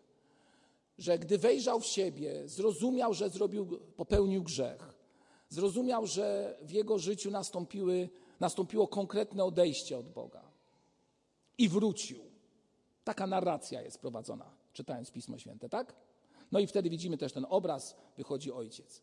że 0.98 1.18
gdy 1.18 1.38
wejrzał 1.38 1.80
w 1.80 1.86
siebie, 1.86 2.48
zrozumiał, 2.48 3.14
że 3.14 3.30
zrobił, 3.30 3.80
popełnił 3.96 4.42
grzech, 4.42 4.94
zrozumiał, 5.48 6.06
że 6.06 6.56
w 6.62 6.70
jego 6.70 6.98
życiu 6.98 7.30
nastąpiły, 7.30 8.08
nastąpiło 8.40 8.88
konkretne 8.88 9.44
odejście 9.44 9.98
od 9.98 10.08
Boga 10.08 10.42
i 11.58 11.68
wrócił. 11.68 12.18
Taka 13.04 13.26
narracja 13.26 13.82
jest 13.82 13.98
prowadzona, 13.98 14.50
czytając 14.72 15.10
Pismo 15.10 15.38
Święte, 15.38 15.68
tak? 15.68 15.94
No 16.52 16.58
i 16.58 16.66
wtedy 16.66 16.90
widzimy 16.90 17.18
też 17.18 17.32
ten 17.32 17.46
obraz, 17.48 17.96
wychodzi 18.16 18.52
ojciec, 18.52 19.02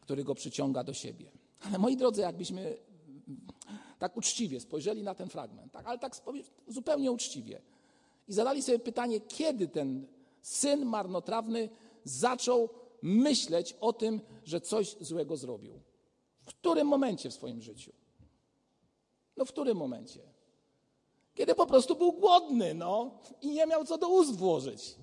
który 0.00 0.24
go 0.24 0.34
przyciąga 0.34 0.84
do 0.84 0.94
siebie. 0.94 1.30
Ale 1.60 1.78
moi 1.78 1.96
drodzy, 1.96 2.20
jakbyśmy 2.20 2.76
tak 3.98 4.16
uczciwie 4.16 4.60
spojrzeli 4.60 5.02
na 5.02 5.14
ten 5.14 5.28
fragment, 5.28 5.72
tak, 5.72 5.86
ale 5.86 5.98
tak 5.98 6.16
zupełnie 6.68 7.12
uczciwie 7.12 7.62
i 8.28 8.32
zadali 8.32 8.62
sobie 8.62 8.78
pytanie, 8.78 9.20
kiedy 9.20 9.68
ten 9.68 10.06
syn 10.42 10.84
marnotrawny 10.84 11.68
zaczął 12.04 12.68
myśleć 13.02 13.76
o 13.80 13.92
tym, 13.92 14.20
że 14.44 14.60
coś 14.60 14.96
złego 15.00 15.36
zrobił. 15.36 15.80
W 16.40 16.46
którym 16.46 16.86
momencie 16.86 17.30
w 17.30 17.34
swoim 17.34 17.62
życiu? 17.62 17.92
No 19.36 19.44
w 19.44 19.48
którym 19.48 19.76
momencie? 19.76 20.20
Kiedy 21.34 21.54
po 21.54 21.66
prostu 21.66 21.96
był 21.96 22.12
głodny, 22.12 22.74
no 22.74 23.18
i 23.40 23.50
nie 23.50 23.66
miał 23.66 23.84
co 23.84 23.98
do 23.98 24.08
ust 24.08 24.36
włożyć. 24.36 24.96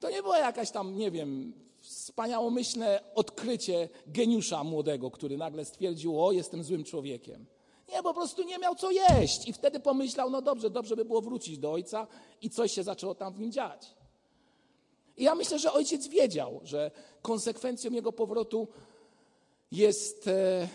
To 0.00 0.10
nie 0.10 0.22
było 0.22 0.36
jakaś 0.36 0.70
tam, 0.70 0.96
nie 0.96 1.10
wiem, 1.10 1.52
wspaniałomyślne 1.80 3.00
odkrycie 3.14 3.88
geniusza 4.06 4.64
młodego, 4.64 5.10
który 5.10 5.36
nagle 5.36 5.64
stwierdził, 5.64 6.24
o, 6.24 6.32
jestem 6.32 6.64
złym 6.64 6.84
człowiekiem. 6.84 7.46
Nie, 7.92 8.02
po 8.02 8.14
prostu 8.14 8.42
nie 8.42 8.58
miał 8.58 8.74
co 8.74 8.90
jeść. 8.90 9.48
I 9.48 9.52
wtedy 9.52 9.80
pomyślał, 9.80 10.30
no 10.30 10.42
dobrze, 10.42 10.70
dobrze 10.70 10.96
by 10.96 11.04
było 11.04 11.22
wrócić 11.22 11.58
do 11.58 11.72
ojca 11.72 12.06
i 12.42 12.50
coś 12.50 12.72
się 12.72 12.82
zaczęło 12.82 13.14
tam 13.14 13.34
w 13.34 13.40
nim 13.40 13.52
dziać. 13.52 13.94
I 15.16 15.24
ja 15.24 15.34
myślę, 15.34 15.58
że 15.58 15.72
ojciec 15.72 16.06
wiedział, 16.06 16.60
że 16.62 16.90
konsekwencją 17.22 17.90
jego 17.90 18.12
powrotu 18.12 18.68
jest 19.72 20.28
e, 20.28 20.68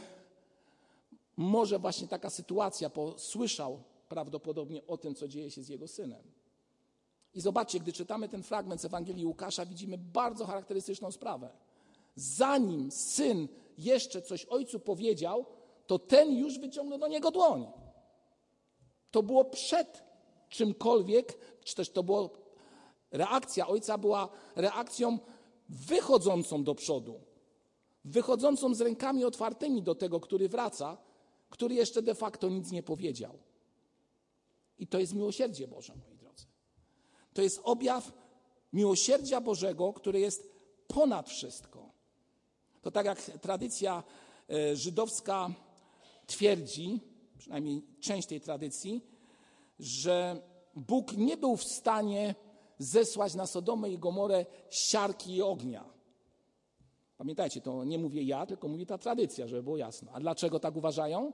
może 1.38 1.80
właśnie 1.80 2.08
taka 2.08 2.30
sytuacja, 2.30 2.90
bo 2.90 3.20
słyszał 3.20 3.84
prawdopodobnie 4.10 4.88
o 4.88 4.98
tym, 4.98 5.16
co 5.16 5.28
dzieje 5.28 5.52
się 5.52 5.64
z 5.64 5.70
jego 5.70 5.88
synem. 5.88 6.24
I 7.34 7.42
zobaczcie, 7.42 7.80
gdy 7.80 7.94
czytamy 7.94 8.30
ten 8.30 8.44
fragment 8.44 8.82
z 8.82 8.86
Ewangelii 8.86 9.26
Łukasza, 9.26 9.66
widzimy 9.66 9.98
bardzo 9.98 10.46
charakterystyczną 10.46 11.12
sprawę. 11.12 11.50
Zanim 12.16 12.92
syn 12.92 13.48
jeszcze 13.78 14.22
coś 14.22 14.46
ojcu 14.46 14.80
powiedział, 14.80 15.46
to 15.88 16.00
ten 16.00 16.34
już 16.34 16.60
wyciągnął 16.60 17.00
do 17.00 17.08
niego 17.08 17.32
dłoń. 17.32 17.68
To 19.12 19.24
było 19.24 19.46
przed 19.46 20.04
czymkolwiek, 20.50 21.38
czy 21.64 21.76
też 21.76 21.90
to 21.90 22.04
była 22.04 22.30
reakcja 23.12 23.68
ojca 23.68 23.98
była 23.98 24.30
reakcją 24.56 25.20
wychodzącą 25.70 26.64
do 26.64 26.76
przodu, 26.76 27.20
wychodzącą 28.06 28.74
z 28.74 28.82
rękami 28.82 29.26
otwartymi 29.26 29.82
do 29.82 29.96
tego, 29.96 30.20
który 30.20 30.50
wraca, 30.50 30.98
który 31.50 31.76
jeszcze 31.76 32.02
de 32.02 32.16
facto 32.16 32.50
nic 32.50 32.72
nie 32.72 32.84
powiedział. 32.84 33.40
I 34.80 34.88
to 34.88 35.00
jest 35.00 35.14
miłosierdzie 35.14 35.68
Boże. 35.68 35.94
To 37.34 37.42
jest 37.42 37.62
objaw 37.64 38.12
miłosierdzia 38.74 39.42
Bożego, 39.42 39.94
które 39.94 40.20
jest 40.20 40.54
ponad 40.88 41.30
wszystko. 41.30 41.90
To 42.82 42.92
tak 42.92 43.06
jak 43.06 43.22
tradycja 43.22 44.04
e, 44.50 44.76
żydowska 44.76 45.50
twierdzi, 46.28 47.00
przynajmniej 47.38 47.82
część 48.00 48.28
tej 48.28 48.42
tradycji, 48.42 49.06
że 49.80 50.42
Bóg 50.76 51.18
nie 51.18 51.38
był 51.38 51.58
w 51.58 51.64
stanie 51.64 52.36
zesłać 52.78 53.36
na 53.36 53.48
Sodomę 53.48 53.90
i 53.90 53.98
Gomorę 53.98 54.46
siarki 54.70 55.36
i 55.36 55.42
ognia. 55.42 55.86
Pamiętajcie, 57.18 57.62
to 57.62 57.84
nie 57.84 57.98
mówię 57.98 58.24
ja, 58.24 58.46
tylko 58.46 58.68
mówi 58.68 58.86
ta 58.86 58.98
tradycja, 58.98 59.48
żeby 59.48 59.64
było 59.64 59.78
jasno. 59.78 60.12
A 60.14 60.20
dlaczego 60.20 60.60
tak 60.60 60.76
uważają? 60.76 61.34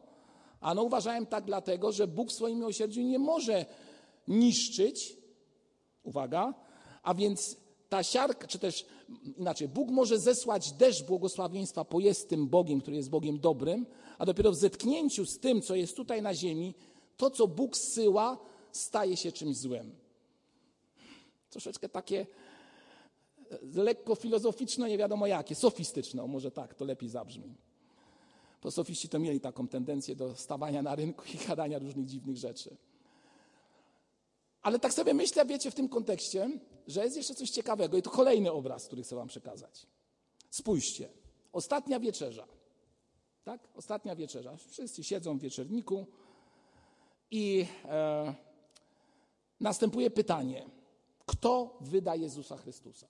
Ano 0.61 0.83
uważałem 0.83 1.25
tak 1.25 1.45
dlatego, 1.45 1.91
że 1.91 2.07
Bóg 2.07 2.29
w 2.29 2.33
swoim 2.33 2.57
miłosierdziu 2.57 3.01
nie 3.01 3.19
może 3.19 3.65
niszczyć, 4.27 5.18
uwaga, 6.09 6.53
a 7.03 7.13
więc 7.13 7.57
ta 7.89 8.03
siarka, 8.03 8.47
czy 8.47 8.59
też 8.59 8.85
inaczej, 9.37 9.67
Bóg 9.67 9.89
może 9.89 10.19
zesłać 10.19 10.71
deszcz 10.71 11.03
błogosławieństwa, 11.03 11.83
bo 11.83 11.99
jest 11.99 12.29
tym 12.29 12.47
Bogiem, 12.47 12.81
który 12.81 12.97
jest 12.97 13.09
Bogiem 13.09 13.39
dobrym, 13.39 13.85
a 14.17 14.25
dopiero 14.25 14.51
w 14.51 14.55
zetknięciu 14.55 15.25
z 15.25 15.39
tym, 15.39 15.61
co 15.61 15.75
jest 15.75 15.95
tutaj 15.95 16.21
na 16.21 16.33
ziemi, 16.33 16.75
to, 17.17 17.29
co 17.29 17.47
Bóg 17.47 17.77
zsyła, 17.77 18.37
staje 18.71 19.17
się 19.17 19.31
czymś 19.31 19.57
złym. 19.57 19.95
Troszeczkę 21.49 21.89
takie 21.89 22.27
e, 23.51 23.57
lekko 23.73 24.15
filozoficzne, 24.15 24.89
nie 24.89 24.97
wiadomo 24.97 25.27
jakie, 25.27 25.55
sofistyczne, 25.55 26.27
może 26.27 26.51
tak, 26.51 26.73
to 26.73 26.85
lepiej 26.85 27.09
zabrzmi. 27.09 27.55
Bo 28.63 28.71
sofiści 28.71 29.09
to 29.09 29.19
mieli 29.19 29.39
taką 29.39 29.67
tendencję 29.67 30.15
do 30.15 30.35
stawania 30.35 30.81
na 30.81 30.95
rynku 30.95 31.23
i 31.33 31.47
gadania 31.47 31.79
różnych 31.79 32.05
dziwnych 32.05 32.37
rzeczy. 32.37 32.77
Ale 34.61 34.79
tak 34.79 34.93
sobie 34.93 35.13
myślę, 35.13 35.45
wiecie, 35.45 35.71
w 35.71 35.75
tym 35.75 35.89
kontekście, 35.89 36.59
że 36.87 37.03
jest 37.03 37.17
jeszcze 37.17 37.35
coś 37.35 37.49
ciekawego 37.49 37.97
i 37.97 38.01
to 38.01 38.09
kolejny 38.09 38.51
obraz, 38.51 38.85
który 38.85 39.03
chcę 39.03 39.15
wam 39.15 39.27
przekazać. 39.27 39.87
Spójrzcie, 40.49 41.09
ostatnia 41.51 41.99
wieczerza. 41.99 42.47
Tak? 43.43 43.67
Ostatnia 43.75 44.15
wieczerza. 44.15 44.57
Wszyscy 44.57 45.03
siedzą 45.03 45.37
w 45.37 45.41
wieczerniku 45.41 46.07
i 47.31 47.65
e, 47.85 48.35
następuje 49.59 50.09
pytanie, 50.09 50.69
kto 51.25 51.77
wyda 51.81 52.15
Jezusa 52.15 52.57
Chrystusa? 52.57 53.07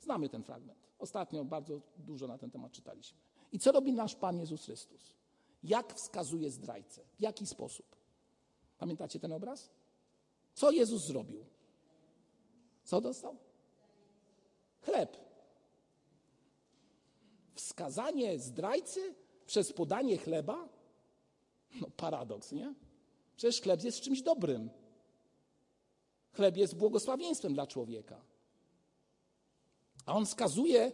Znamy 0.00 0.28
ten 0.28 0.42
fragment. 0.42 0.78
Ostatnio 0.98 1.44
bardzo 1.44 1.80
dużo 1.96 2.26
na 2.26 2.38
ten 2.38 2.50
temat 2.50 2.72
czytaliśmy. 2.72 3.18
I 3.52 3.58
co 3.58 3.72
robi 3.72 3.92
nasz 3.92 4.14
Pan 4.14 4.38
Jezus 4.38 4.64
Chrystus? 4.64 5.14
Jak 5.62 5.94
wskazuje 5.94 6.50
zdrajcę? 6.50 7.02
W 7.18 7.20
jaki 7.20 7.46
sposób? 7.46 7.96
Pamiętacie 8.78 9.20
ten 9.20 9.32
obraz? 9.32 9.70
Co 10.54 10.70
Jezus 10.70 11.02
zrobił? 11.02 11.44
Co 12.84 13.00
dostał? 13.00 13.36
Chleb. 14.80 15.16
Wskazanie 17.54 18.38
zdrajcy 18.38 19.14
przez 19.46 19.72
podanie 19.72 20.18
chleba? 20.18 20.68
No 21.80 21.86
paradoks, 21.96 22.52
nie? 22.52 22.74
Przecież 23.36 23.60
chleb 23.60 23.84
jest 23.84 24.00
czymś 24.00 24.22
dobrym. 24.22 24.70
Chleb 26.32 26.56
jest 26.56 26.76
błogosławieństwem 26.76 27.54
dla 27.54 27.66
człowieka. 27.66 28.20
A 30.06 30.14
on 30.14 30.26
wskazuje 30.26 30.92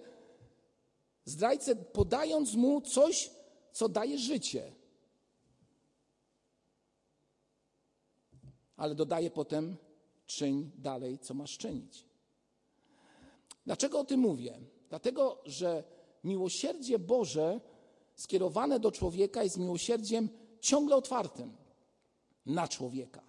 zdrajcę, 1.24 1.76
podając 1.76 2.54
mu 2.54 2.80
coś, 2.80 3.30
co 3.72 3.88
daje 3.88 4.18
życie. 4.18 4.72
Ale 8.78 8.94
dodaje 8.94 9.30
potem, 9.30 9.76
czyń 10.26 10.70
dalej, 10.75 11.18
co 11.18 11.35
masz 11.35 11.58
czynić. 11.58 12.04
Dlaczego 13.66 14.00
o 14.00 14.04
tym 14.04 14.20
mówię? 14.20 14.58
Dlatego, 14.88 15.42
że 15.44 15.85
miłosierdzie 16.25 16.99
Boże 16.99 17.60
skierowane 18.14 18.80
do 18.80 18.93
człowieka 18.93 19.43
jest 19.43 19.58
miłosierdziem 19.58 20.28
ciągle 20.60 20.97
otwartym 20.97 21.56
na 22.47 22.69
człowieka. 22.69 23.23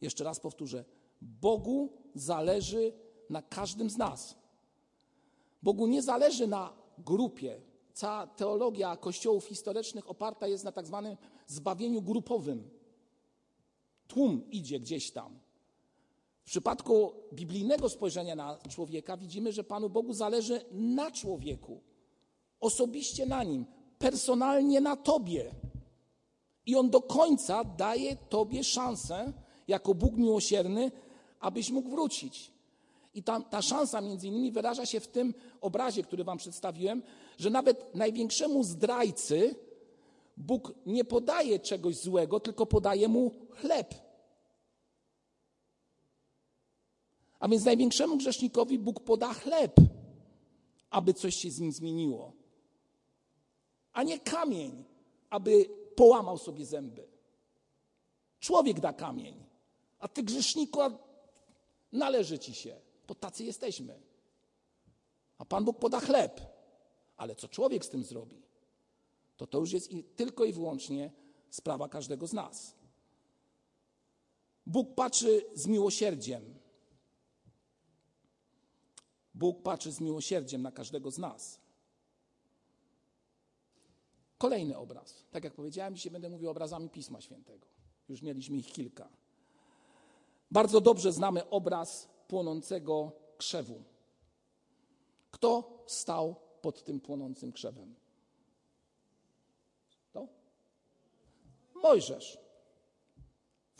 Jeszcze 0.00 0.24
raz 0.24 0.40
powtórzę. 0.40 0.84
Bogu 1.22 1.92
zależy 2.14 2.92
na 3.30 3.42
każdym 3.42 3.90
z 3.90 3.96
nas. 3.96 4.36
Bogu 5.62 5.86
nie 5.86 6.02
zależy 6.02 6.46
na 6.46 6.72
grupie. 6.98 7.60
Cała 7.92 8.26
teologia 8.26 8.96
kościołów 8.96 9.44
historycznych 9.44 10.10
oparta 10.10 10.46
jest 10.46 10.64
na 10.64 10.72
tak 10.72 10.86
zwanym 10.86 11.16
zbawieniu 11.46 12.02
grupowym. 12.02 12.75
Tłum 14.08 14.50
idzie 14.50 14.80
gdzieś 14.80 15.10
tam. 15.10 15.38
W 16.42 16.48
przypadku 16.48 17.12
biblijnego 17.32 17.88
spojrzenia 17.88 18.34
na 18.34 18.58
człowieka 18.68 19.16
widzimy, 19.16 19.52
że 19.52 19.64
Panu 19.64 19.90
Bogu 19.90 20.12
zależy 20.12 20.60
na 20.72 21.10
człowieku, 21.10 21.80
osobiście 22.60 23.26
na 23.26 23.44
nim, 23.44 23.66
personalnie 23.98 24.80
na 24.80 24.96
tobie. 24.96 25.54
I 26.66 26.76
on 26.76 26.90
do 26.90 27.02
końca 27.02 27.64
daje 27.64 28.16
tobie 28.16 28.64
szansę, 28.64 29.32
jako 29.68 29.94
Bóg 29.94 30.16
miłosierny, 30.16 30.92
abyś 31.40 31.70
mógł 31.70 31.90
wrócić. 31.90 32.50
I 33.14 33.22
ta, 33.22 33.40
ta 33.40 33.62
szansa 33.62 34.00
między 34.00 34.28
innymi 34.28 34.52
wyraża 34.52 34.86
się 34.86 35.00
w 35.00 35.08
tym 35.08 35.34
obrazie, 35.60 36.02
który 36.02 36.24
wam 36.24 36.38
przedstawiłem, 36.38 37.02
że 37.38 37.50
nawet 37.50 37.94
największemu 37.94 38.62
zdrajcy 38.62 39.54
Bóg 40.36 40.74
nie 40.86 41.04
podaje 41.04 41.58
czegoś 41.58 41.96
złego, 41.96 42.40
tylko 42.40 42.66
podaje 42.66 43.08
mu 43.08 43.30
chleb. 43.56 43.94
A 47.40 47.48
więc 47.48 47.64
największemu 47.64 48.16
grzesznikowi 48.16 48.78
Bóg 48.78 49.00
poda 49.00 49.34
chleb, 49.34 49.76
aby 50.90 51.14
coś 51.14 51.36
się 51.36 51.50
z 51.50 51.60
nim 51.60 51.72
zmieniło, 51.72 52.32
a 53.92 54.02
nie 54.02 54.20
kamień, 54.20 54.84
aby 55.30 55.64
połamał 55.96 56.38
sobie 56.38 56.66
zęby. 56.66 57.08
Człowiek 58.40 58.80
da 58.80 58.92
kamień, 58.92 59.44
a 59.98 60.08
ty 60.08 60.22
grzeszniku, 60.22 60.80
należy 61.92 62.38
ci 62.38 62.54
się, 62.54 62.80
bo 63.08 63.14
tacy 63.14 63.44
jesteśmy. 63.44 64.00
A 65.38 65.44
Pan 65.44 65.64
Bóg 65.64 65.78
poda 65.78 66.00
chleb, 66.00 66.40
ale 67.16 67.34
co 67.34 67.48
człowiek 67.48 67.84
z 67.84 67.88
tym 67.88 68.04
zrobi, 68.04 68.42
to 69.36 69.46
to 69.46 69.58
już 69.58 69.72
jest 69.72 69.90
tylko 70.16 70.44
i 70.44 70.52
wyłącznie 70.52 71.12
sprawa 71.50 71.88
każdego 71.88 72.26
z 72.26 72.32
nas. 72.32 72.75
Bóg 74.66 74.94
patrzy 74.94 75.46
z 75.54 75.66
miłosierdziem. 75.66 76.58
Bóg 79.34 79.62
patrzy 79.62 79.92
z 79.92 80.00
miłosierdziem 80.00 80.62
na 80.62 80.72
każdego 80.72 81.10
z 81.10 81.18
nas. 81.18 81.60
Kolejny 84.38 84.78
obraz. 84.78 85.24
Tak 85.30 85.44
jak 85.44 85.54
powiedziałem, 85.54 85.94
dzisiaj 85.96 86.12
będę 86.12 86.28
mówił 86.28 86.50
obrazami 86.50 86.88
Pisma 86.88 87.20
Świętego. 87.20 87.66
Już 88.08 88.22
mieliśmy 88.22 88.56
ich 88.56 88.72
kilka. 88.72 89.08
Bardzo 90.50 90.80
dobrze 90.80 91.12
znamy 91.12 91.50
obraz 91.50 92.08
płonącego 92.28 93.12
krzewu. 93.36 93.82
Kto 95.30 95.82
stał 95.86 96.36
pod 96.62 96.84
tym 96.84 97.00
płonącym 97.00 97.52
krzewem? 97.52 97.94
To? 100.12 100.28
Mojżesz. 101.74 102.45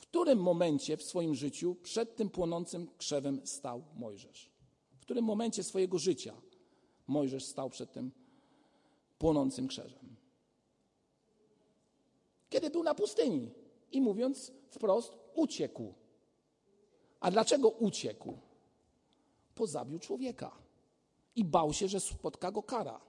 Którym 0.08 0.38
momencie 0.38 0.96
w 0.96 1.02
swoim 1.02 1.34
życiu 1.34 1.76
przed 1.82 2.16
tym 2.16 2.30
płonącym 2.30 2.88
krzewem 2.98 3.40
stał 3.46 3.82
Mojżesz? 3.94 4.50
W 4.98 5.00
którym 5.00 5.24
momencie 5.24 5.62
swojego 5.62 5.98
życia 5.98 6.34
Mojżesz 7.06 7.44
stał 7.44 7.70
przed 7.70 7.92
tym 7.92 8.12
płonącym 9.18 9.68
krzewem? 9.68 10.16
Kiedy 12.48 12.70
był 12.70 12.82
na 12.82 12.94
pustyni 12.94 13.50
i 13.92 14.00
mówiąc 14.00 14.52
wprost, 14.70 15.16
uciekł 15.34 15.94
a 17.20 17.30
dlaczego 17.30 17.68
uciekł? 17.68 18.38
Pozabił 19.54 19.98
człowieka 19.98 20.58
i 21.36 21.44
bał 21.44 21.72
się, 21.72 21.88
że 21.88 22.00
spotka 22.00 22.52
go 22.52 22.62
kara. 22.62 23.00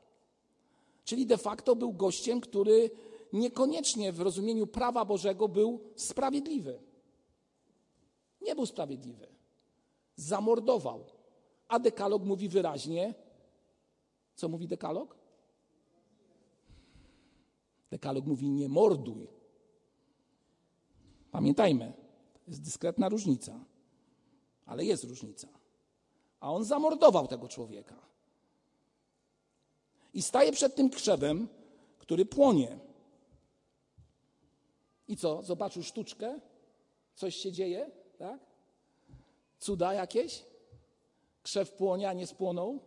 Czyli 1.06 1.26
de 1.26 1.38
facto 1.38 1.76
był 1.76 1.94
gościem, 1.94 2.42
który 2.42 2.90
niekoniecznie 3.34 4.12
w 4.12 4.22
rozumieniu 4.22 4.68
prawa 4.68 5.06
Bożego 5.06 5.48
był 5.48 5.80
sprawiedliwy. 5.96 6.80
Nie 8.42 8.56
był 8.56 8.66
sprawiedliwy. 8.66 9.28
Zamordował. 10.16 11.06
A 11.68 11.80
dekalog 11.80 12.24
mówi 12.24 12.50
wyraźnie, 12.50 13.14
co 14.36 14.50
mówi 14.50 14.68
dekalog? 14.68 15.18
Dekalog 17.90 18.26
mówi 18.26 18.50
nie 18.50 18.70
morduj. 18.70 19.28
Pamiętajmy, 21.32 21.94
jest 22.48 22.62
dyskretna 22.62 23.10
różnica 23.10 23.60
ale 24.68 24.86
jest 24.86 25.04
różnica. 25.04 25.48
A 26.40 26.52
on 26.54 26.66
zamordował 26.66 27.28
tego 27.28 27.48
człowieka. 27.48 27.96
I 30.14 30.22
staje 30.22 30.52
przed 30.52 30.76
tym 30.76 30.90
krzewem, 30.90 31.48
który 31.98 32.26
płonie. 32.26 32.80
I 35.08 35.18
co? 35.18 35.44
Zobaczył 35.44 35.84
sztuczkę? 35.84 36.40
Coś 37.16 37.36
się 37.36 37.52
dzieje? 37.52 37.92
Tak? 38.18 38.40
Cuda 39.60 39.94
jakieś? 39.94 40.48
krzew 41.48 41.72
płonia 41.72 42.14
nie 42.14 42.28
spłonął? 42.28 42.80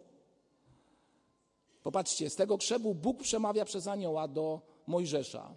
Popatrzcie, 1.82 2.30
z 2.30 2.36
tego 2.36 2.58
krzewu 2.58 2.94
Bóg 2.94 3.22
przemawia 3.22 3.64
przez 3.64 3.86
anioła 3.86 4.28
do 4.28 4.60
Mojżesza. 4.86 5.54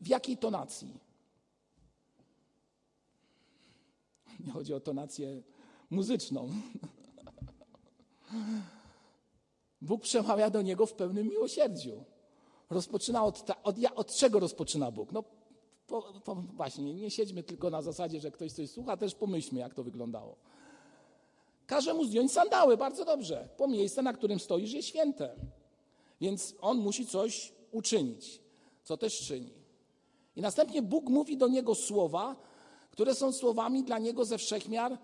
W 0.00 0.06
jakiej 0.06 0.36
tonacji? 0.36 1.00
Nie 4.40 4.52
chodzi 4.52 4.74
o 4.74 4.80
tonację 4.80 5.42
muzyczną. 5.90 6.50
Bóg 9.80 10.02
przemawia 10.02 10.50
do 10.50 10.62
niego 10.62 10.86
w 10.86 10.92
pełnym 10.92 11.28
miłosierdziu. 11.28 12.04
Rozpoczyna 12.70 13.24
od, 13.24 13.44
ta, 13.44 13.62
od, 13.62 13.76
od 13.94 14.16
czego 14.16 14.40
rozpoczyna 14.40 14.90
Bóg? 14.90 15.12
No 15.12 15.24
po, 15.86 16.02
po, 16.24 16.34
właśnie, 16.34 16.94
nie 16.94 17.10
siedźmy 17.10 17.42
tylko 17.42 17.70
na 17.70 17.82
zasadzie, 17.82 18.20
że 18.20 18.30
ktoś 18.30 18.52
coś 18.52 18.70
słucha, 18.70 18.96
też 18.96 19.14
pomyślmy, 19.14 19.60
jak 19.60 19.74
to 19.74 19.82
wyglądało. 19.82 20.36
Każe 21.66 21.94
mu 21.94 22.04
zdjąć 22.04 22.32
sandały, 22.32 22.76
bardzo 22.76 23.04
dobrze, 23.04 23.48
bo 23.58 23.68
miejsce, 23.68 24.02
na 24.02 24.12
którym 24.12 24.40
stoisz, 24.40 24.72
jest 24.72 24.88
święte. 24.88 25.36
Więc 26.20 26.54
on 26.60 26.78
musi 26.78 27.06
coś 27.06 27.52
uczynić, 27.72 28.40
co 28.82 28.96
też 28.96 29.26
czyni. 29.26 29.52
I 30.36 30.40
następnie 30.40 30.82
Bóg 30.82 31.08
mówi 31.10 31.36
do 31.36 31.48
niego 31.48 31.74
słowa, 31.74 32.36
które 32.90 33.14
są 33.14 33.32
słowami 33.32 33.84
dla 33.84 33.98
niego 33.98 34.24
ze 34.24 34.38
wszechmiar 34.38 34.98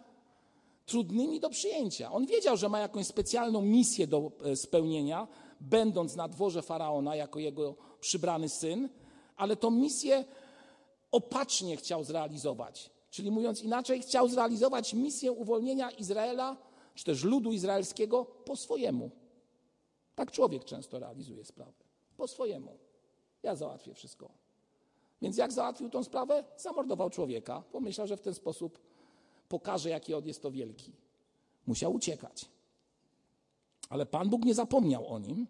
trudnymi 0.86 1.40
do 1.40 1.50
przyjęcia. 1.50 2.12
On 2.12 2.26
wiedział, 2.26 2.56
że 2.56 2.68
ma 2.68 2.80
jakąś 2.80 3.06
specjalną 3.06 3.62
misję 3.62 4.06
do 4.06 4.32
e, 4.44 4.56
spełnienia, 4.56 5.28
będąc 5.60 6.16
na 6.16 6.28
dworze 6.28 6.62
faraona 6.62 7.16
jako 7.16 7.38
jego 7.38 7.74
przybrany 8.00 8.48
syn, 8.48 8.88
ale 9.36 9.56
tą 9.56 9.70
misję 9.70 10.24
opacznie 11.12 11.76
chciał 11.76 12.04
zrealizować. 12.04 12.90
Czyli 13.10 13.30
mówiąc 13.30 13.62
inaczej, 13.62 14.02
chciał 14.02 14.28
zrealizować 14.28 14.94
misję 14.94 15.32
uwolnienia 15.32 15.90
Izraela, 15.90 16.56
czy 16.94 17.04
też 17.04 17.24
ludu 17.24 17.52
izraelskiego 17.52 18.24
po 18.24 18.56
swojemu. 18.56 19.10
Tak 20.14 20.30
człowiek 20.30 20.64
często 20.64 20.98
realizuje 20.98 21.44
sprawę. 21.44 21.72
Po 22.16 22.28
swojemu. 22.28 22.78
Ja 23.42 23.56
załatwię 23.56 23.94
wszystko. 23.94 24.30
Więc 25.22 25.36
jak 25.36 25.52
załatwił 25.52 25.90
tą 25.90 26.04
sprawę? 26.04 26.44
Zamordował 26.56 27.10
człowieka. 27.10 27.62
Pomyślał, 27.72 28.06
że 28.06 28.16
w 28.16 28.20
ten 28.20 28.34
sposób 28.34 28.78
pokaże, 29.48 29.90
jaki 29.90 30.14
on 30.14 30.26
jest 30.26 30.42
to 30.42 30.50
wielki. 30.50 30.92
Musiał 31.66 31.94
uciekać. 31.94 32.48
Ale 33.88 34.06
Pan 34.06 34.28
Bóg 34.28 34.44
nie 34.44 34.54
zapomniał 34.54 35.08
o 35.08 35.18
nim. 35.18 35.46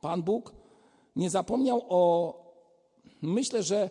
Pan 0.00 0.22
Bóg 0.22 0.54
nie 1.16 1.30
zapomniał 1.30 1.82
o, 1.88 2.34
myślę, 3.22 3.62
że 3.62 3.90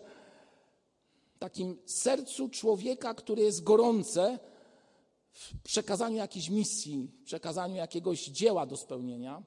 takim 1.38 1.78
sercu 1.86 2.48
człowieka, 2.48 3.14
który 3.14 3.42
jest 3.42 3.62
gorące 3.62 4.38
w 5.32 5.62
przekazaniu 5.62 6.16
jakiejś 6.16 6.50
misji, 6.50 7.08
w 7.20 7.24
przekazaniu 7.24 7.76
jakiegoś 7.76 8.26
dzieła 8.26 8.66
do 8.66 8.76
spełnienia, 8.76 9.42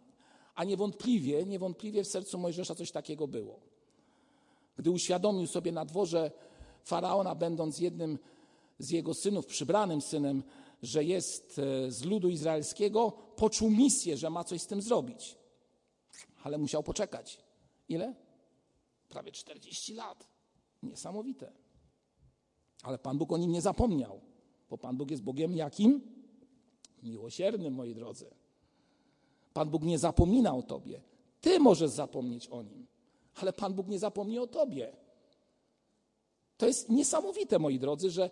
a 0.55 0.63
niewątpliwie, 0.63 1.45
niewątpliwie 1.45 2.03
w 2.03 2.07
sercu 2.07 2.37
Mojżesza 2.37 2.75
coś 2.75 2.91
takiego 2.91 3.27
było. 3.27 3.59
Gdy 4.77 4.91
uświadomił 4.91 5.47
sobie 5.47 5.71
na 5.71 5.85
dworze 5.85 6.31
faraona, 6.83 7.35
będąc 7.35 7.79
jednym 7.79 8.19
z 8.79 8.89
jego 8.89 9.13
synów, 9.13 9.45
przybranym 9.45 10.01
synem, 10.01 10.43
że 10.83 11.03
jest 11.03 11.59
e, 11.59 11.91
z 11.91 12.03
ludu 12.03 12.29
izraelskiego, 12.29 13.11
poczuł 13.35 13.69
misję, 13.69 14.17
że 14.17 14.29
ma 14.29 14.43
coś 14.43 14.61
z 14.61 14.67
tym 14.67 14.81
zrobić. 14.81 15.37
Ale 16.43 16.57
musiał 16.57 16.83
poczekać. 16.83 17.37
Ile? 17.89 18.15
Prawie 19.09 19.31
40 19.31 19.93
lat. 19.93 20.27
Niesamowite. 20.83 21.60
Ale 22.83 22.97
Pan 22.97 23.17
Bóg 23.17 23.31
o 23.31 23.37
nim 23.37 23.51
nie 23.51 23.61
zapomniał, 23.61 24.19
bo 24.69 24.77
Pan 24.77 24.97
Bóg 24.97 25.11
jest 25.11 25.23
Bogiem 25.23 25.55
jakim? 25.55 26.01
Miłosiernym, 27.03 27.73
moi 27.73 27.95
drodzy. 27.95 28.25
Pan 29.53 29.69
Bóg 29.69 29.83
nie 29.83 29.99
zapomina 29.99 30.55
o 30.55 30.63
tobie. 30.63 31.01
Ty 31.41 31.59
możesz 31.59 31.89
zapomnieć 31.89 32.47
o 32.47 32.63
nim, 32.63 32.87
ale 33.35 33.53
Pan 33.53 33.73
Bóg 33.73 33.87
nie 33.87 33.99
zapomni 33.99 34.39
o 34.39 34.47
tobie. 34.47 34.91
To 36.57 36.67
jest 36.67 36.89
niesamowite, 36.89 37.59
moi 37.59 37.79
drodzy, 37.79 38.11
że 38.11 38.29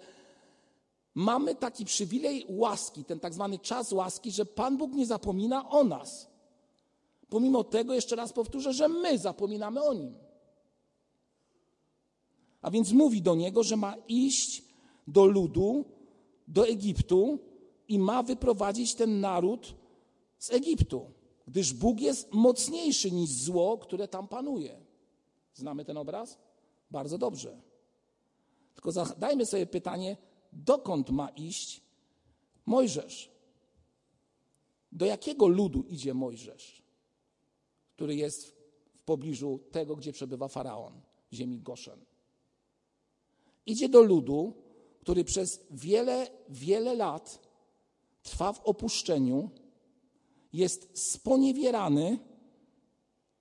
mamy 1.15 1.55
taki 1.55 1.85
przywilej 1.85 2.45
łaski, 2.49 3.05
ten 3.05 3.19
tak 3.19 3.33
zwany 3.33 3.59
czas 3.59 3.91
łaski, 3.91 4.31
że 4.31 4.45
Pan 4.45 4.77
Bóg 4.77 4.93
nie 4.93 5.05
zapomina 5.05 5.69
o 5.69 5.83
nas. 5.83 6.29
Pomimo 7.29 7.63
tego, 7.63 7.93
jeszcze 7.93 8.15
raz 8.15 8.33
powtórzę, 8.33 8.73
że 8.73 8.87
my 8.87 9.17
zapominamy 9.17 9.83
o 9.83 9.93
nim. 9.93 10.15
A 12.61 12.71
więc 12.71 12.91
mówi 12.91 13.21
do 13.21 13.35
niego, 13.35 13.63
że 13.63 13.77
ma 13.77 13.95
iść 14.07 14.63
do 15.07 15.25
ludu, 15.25 15.85
do 16.47 16.67
Egiptu 16.67 17.39
i 17.87 17.99
ma 17.99 18.23
wyprowadzić 18.23 18.95
ten 18.95 19.19
naród 19.19 19.75
z 20.37 20.51
Egiptu, 20.51 21.11
gdyż 21.47 21.73
Bóg 21.73 21.99
jest 21.99 22.33
mocniejszy 22.33 23.11
niż 23.11 23.29
zło, 23.29 23.77
które 23.77 24.07
tam 24.07 24.27
panuje. 24.27 24.79
Znamy 25.53 25.85
ten 25.85 25.97
obraz? 25.97 26.37
Bardzo 26.91 27.17
dobrze. 27.17 27.61
Tylko 28.73 28.91
zadajmy 28.91 29.45
sobie 29.45 29.65
pytanie, 29.65 30.17
dokąd 30.53 31.09
ma 31.09 31.29
iść 31.29 31.81
Mojżesz? 32.65 33.31
Do 34.91 35.05
jakiego 35.05 35.47
ludu 35.47 35.83
idzie 35.83 36.13
Mojżesz, 36.13 36.83
który 37.95 38.15
jest 38.15 38.47
w 38.93 39.03
pobliżu 39.03 39.59
tego, 39.71 39.95
gdzie 39.95 40.11
przebywa 40.11 40.47
faraon, 40.47 41.01
ziemi 41.33 41.61
Goszen? 41.61 41.99
Idzie 43.69 43.89
do 43.89 44.01
ludu, 44.01 44.53
który 45.01 45.23
przez 45.23 45.65
wiele, 45.71 46.27
wiele 46.49 46.95
lat 46.95 47.39
trwa 48.23 48.53
w 48.53 48.59
opuszczeniu, 48.63 49.49
jest 50.53 50.89
sponiewierany, 50.93 52.19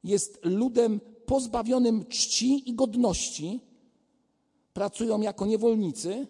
jest 0.04 0.38
ludem 0.44 1.00
pozbawionym 1.26 2.06
czci 2.06 2.70
i 2.70 2.74
godności, 2.74 3.60
pracują 4.72 5.20
jako 5.20 5.46
niewolnicy, 5.46 6.26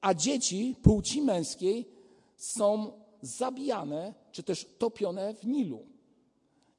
a 0.00 0.14
dzieci 0.14 0.76
płci 0.82 1.22
męskiej 1.22 1.88
są 2.36 2.92
zabijane 3.22 4.14
czy 4.32 4.42
też 4.42 4.66
topione 4.78 5.34
w 5.34 5.46
Nilu. 5.46 5.86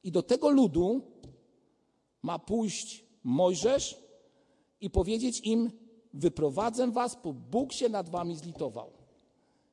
I 0.03 0.11
do 0.11 0.23
tego 0.23 0.49
ludu 0.49 1.01
ma 2.21 2.39
pójść 2.39 3.05
Mojżesz 3.23 4.03
i 4.81 4.89
powiedzieć 4.89 5.39
im: 5.39 5.82
Wyprowadzę 6.13 6.91
was, 6.91 7.17
bo 7.23 7.33
Bóg 7.33 7.73
się 7.73 7.89
nad 7.89 8.09
wami 8.09 8.35
zlitował. 8.35 8.91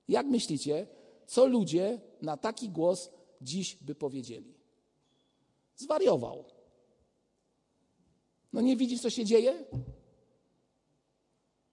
Jak 0.09 0.27
myślicie, 0.27 0.87
co 1.27 1.47
ludzie 1.47 2.01
na 2.23 2.37
taki 2.37 2.69
głos 2.69 3.11
dziś 3.43 3.77
by 3.77 3.95
powiedzieli? 3.95 4.55
Zwariował. 5.77 6.45
No 8.53 8.61
nie 8.61 8.77
widzisz, 8.77 9.01
co 9.01 9.11
się 9.11 9.25
dzieje? 9.25 9.65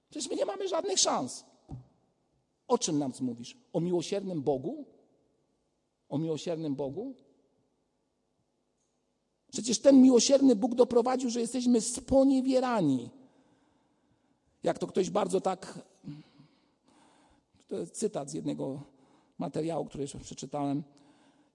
Przecież 0.09 0.29
my 0.29 0.35
nie 0.35 0.45
mamy 0.45 0.67
żadnych 0.67 0.99
szans. 0.99 1.45
O 2.67 2.77
czym 2.77 2.99
nam 2.99 3.13
mówisz? 3.21 3.57
O 3.73 3.79
miłosiernym 3.79 4.41
Bogu? 4.41 4.85
O 6.09 6.17
miłosiernym 6.17 6.75
Bogu? 6.75 7.15
Przecież 9.51 9.79
ten 9.79 10.01
miłosierny 10.01 10.55
Bóg 10.55 10.75
doprowadził, 10.75 11.29
że 11.29 11.41
jesteśmy 11.41 11.81
sponiewierani. 11.81 13.09
Jak 14.67 14.79
to 14.79 14.87
ktoś 14.87 15.09
bardzo 15.09 15.41
tak. 15.41 15.79
To 17.67 17.75
jest 17.77 17.95
cytat 17.95 18.29
z 18.29 18.33
jednego 18.33 18.81
materiału, 19.37 19.85
który 19.85 20.03
jeszcze 20.03 20.19
przeczytałem. 20.19 20.83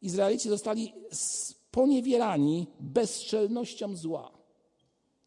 Izraelici 0.02 0.48
zostali 0.48 0.92
sponiewierani 1.12 2.66
bezczelnością 2.80 3.96
zła. 3.96 4.32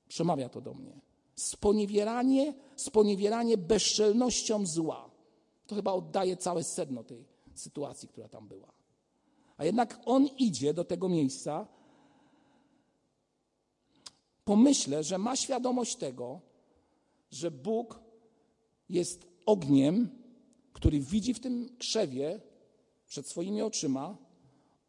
Przemawia 0.08 0.50
to 0.50 0.62
do 0.62 0.74
mnie. 0.74 1.00
Sponiewieranie, 1.36 2.54
sponiewieranie 2.76 3.58
bezczelnością 3.58 4.66
zła. 4.66 5.10
To 5.68 5.76
chyba 5.76 5.94
oddaje 5.94 6.38
całe 6.38 6.64
sedno 6.64 7.04
tej 7.04 7.26
sytuacji, 7.56 8.08
która 8.08 8.30
tam 8.30 8.48
była. 8.48 8.72
A 9.58 9.66
jednak 9.66 10.00
on 10.06 10.26
idzie 10.26 10.74
do 10.74 10.86
tego 10.86 11.10
miejsca. 11.10 11.68
Pomyślę, 14.46 15.04
że 15.04 15.18
ma 15.18 15.36
świadomość 15.36 15.96
tego, 15.96 16.42
że 17.36 17.52
Bóg 17.52 18.00
jest 18.90 19.28
ogniem, 19.46 20.10
który 20.74 21.00
widzi 21.00 21.34
w 21.34 21.40
tym 21.40 21.78
krzewie 21.78 22.42
przed 23.08 23.28
swoimi 23.28 23.62
oczyma, 23.62 24.18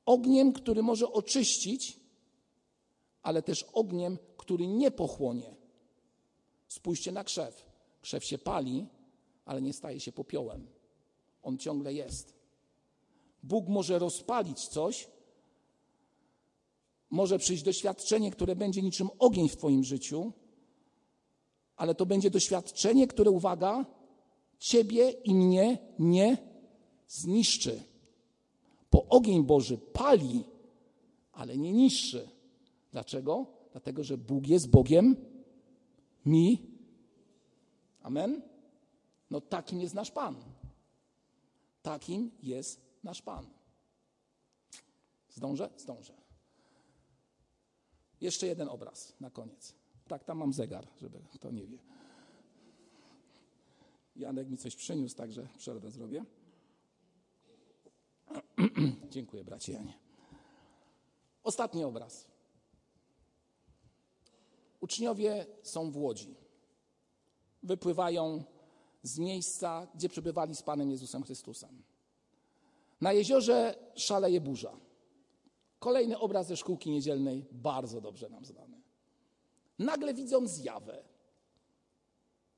ogniem, 0.06 0.52
który 0.52 0.82
może 0.82 1.12
oczyścić, 1.12 2.00
ale 3.22 3.42
też 3.42 3.62
ogniem, 3.62 4.18
który 4.36 4.66
nie 4.66 4.90
pochłonie. 4.90 5.54
Spójrzcie 6.68 7.12
na 7.12 7.24
krzew. 7.24 7.66
Krzew 8.00 8.24
się 8.24 8.38
pali, 8.38 8.86
ale 9.44 9.62
nie 9.62 9.72
staje 9.72 10.00
się 10.00 10.12
popiołem. 10.12 10.66
On 11.42 11.58
ciągle 11.58 11.94
jest. 11.94 12.34
Bóg 13.42 13.68
może 13.68 13.98
rozpalić 13.98 14.68
coś, 14.68 15.08
może 17.10 17.38
przyjść 17.38 17.62
doświadczenie, 17.62 18.30
które 18.30 18.56
będzie 18.56 18.82
niczym 18.82 19.08
ogień 19.18 19.48
w 19.48 19.56
Twoim 19.56 19.84
życiu, 19.84 20.32
ale 21.76 21.94
to 21.94 22.06
będzie 22.06 22.30
doświadczenie, 22.30 23.06
które, 23.06 23.30
uwaga, 23.30 23.84
Ciebie 24.58 25.10
i 25.10 25.34
mnie 25.34 25.78
nie 25.98 26.38
zniszczy. 27.08 27.82
Bo 28.90 29.06
ogień 29.08 29.44
Boży 29.44 29.78
pali, 29.78 30.44
ale 31.32 31.56
nie 31.56 31.72
niszczy. 31.72 32.28
Dlaczego? 32.92 33.46
Dlatego, 33.72 34.04
że 34.04 34.18
Bóg 34.18 34.46
jest 34.46 34.70
Bogiem 34.70 35.16
mi. 36.26 36.70
Amen? 38.02 38.42
No 39.30 39.40
takim 39.40 39.80
jest 39.80 39.94
nasz 39.94 40.10
Pan. 40.10 40.36
Takim 41.82 42.30
jest 42.42 42.80
nasz 43.02 43.22
Pan. 43.22 43.46
Zdążę? 45.30 45.70
Zdążę. 45.76 46.12
Jeszcze 48.20 48.46
jeden 48.46 48.68
obraz 48.68 49.12
na 49.20 49.30
koniec. 49.30 49.74
Tak, 50.08 50.24
tam 50.24 50.38
mam 50.38 50.52
zegar, 50.52 50.86
żeby 51.00 51.18
kto 51.32 51.50
nie 51.50 51.66
wie. 51.66 51.78
Janek 54.16 54.48
mi 54.48 54.56
coś 54.56 54.76
przyniósł, 54.76 55.16
także 55.16 55.48
przerwę 55.58 55.90
zrobię. 55.90 56.24
Dziękuję, 59.10 59.44
bracie 59.44 59.72
Janie. 59.72 59.98
Ostatni 61.44 61.84
obraz. 61.84 62.26
Uczniowie 64.80 65.46
są 65.62 65.90
w 65.90 65.96
łodzi. 65.96 66.36
Wypływają 67.62 68.44
z 69.02 69.18
miejsca, 69.18 69.86
gdzie 69.94 70.08
przebywali 70.08 70.54
z 70.54 70.62
Panem 70.62 70.90
Jezusem 70.90 71.22
Chrystusem. 71.22 71.82
Na 73.00 73.12
jeziorze 73.12 73.74
szaleje 73.94 74.40
burza. 74.40 74.76
Kolejny 75.78 76.18
obraz 76.18 76.46
ze 76.46 76.56
szkółki 76.56 76.90
niedzielnej, 76.90 77.46
bardzo 77.52 78.00
dobrze 78.00 78.28
nam 78.28 78.44
znany. 78.44 78.65
Nagle 79.78 80.14
widzą 80.14 80.46
zjawę. 80.46 81.04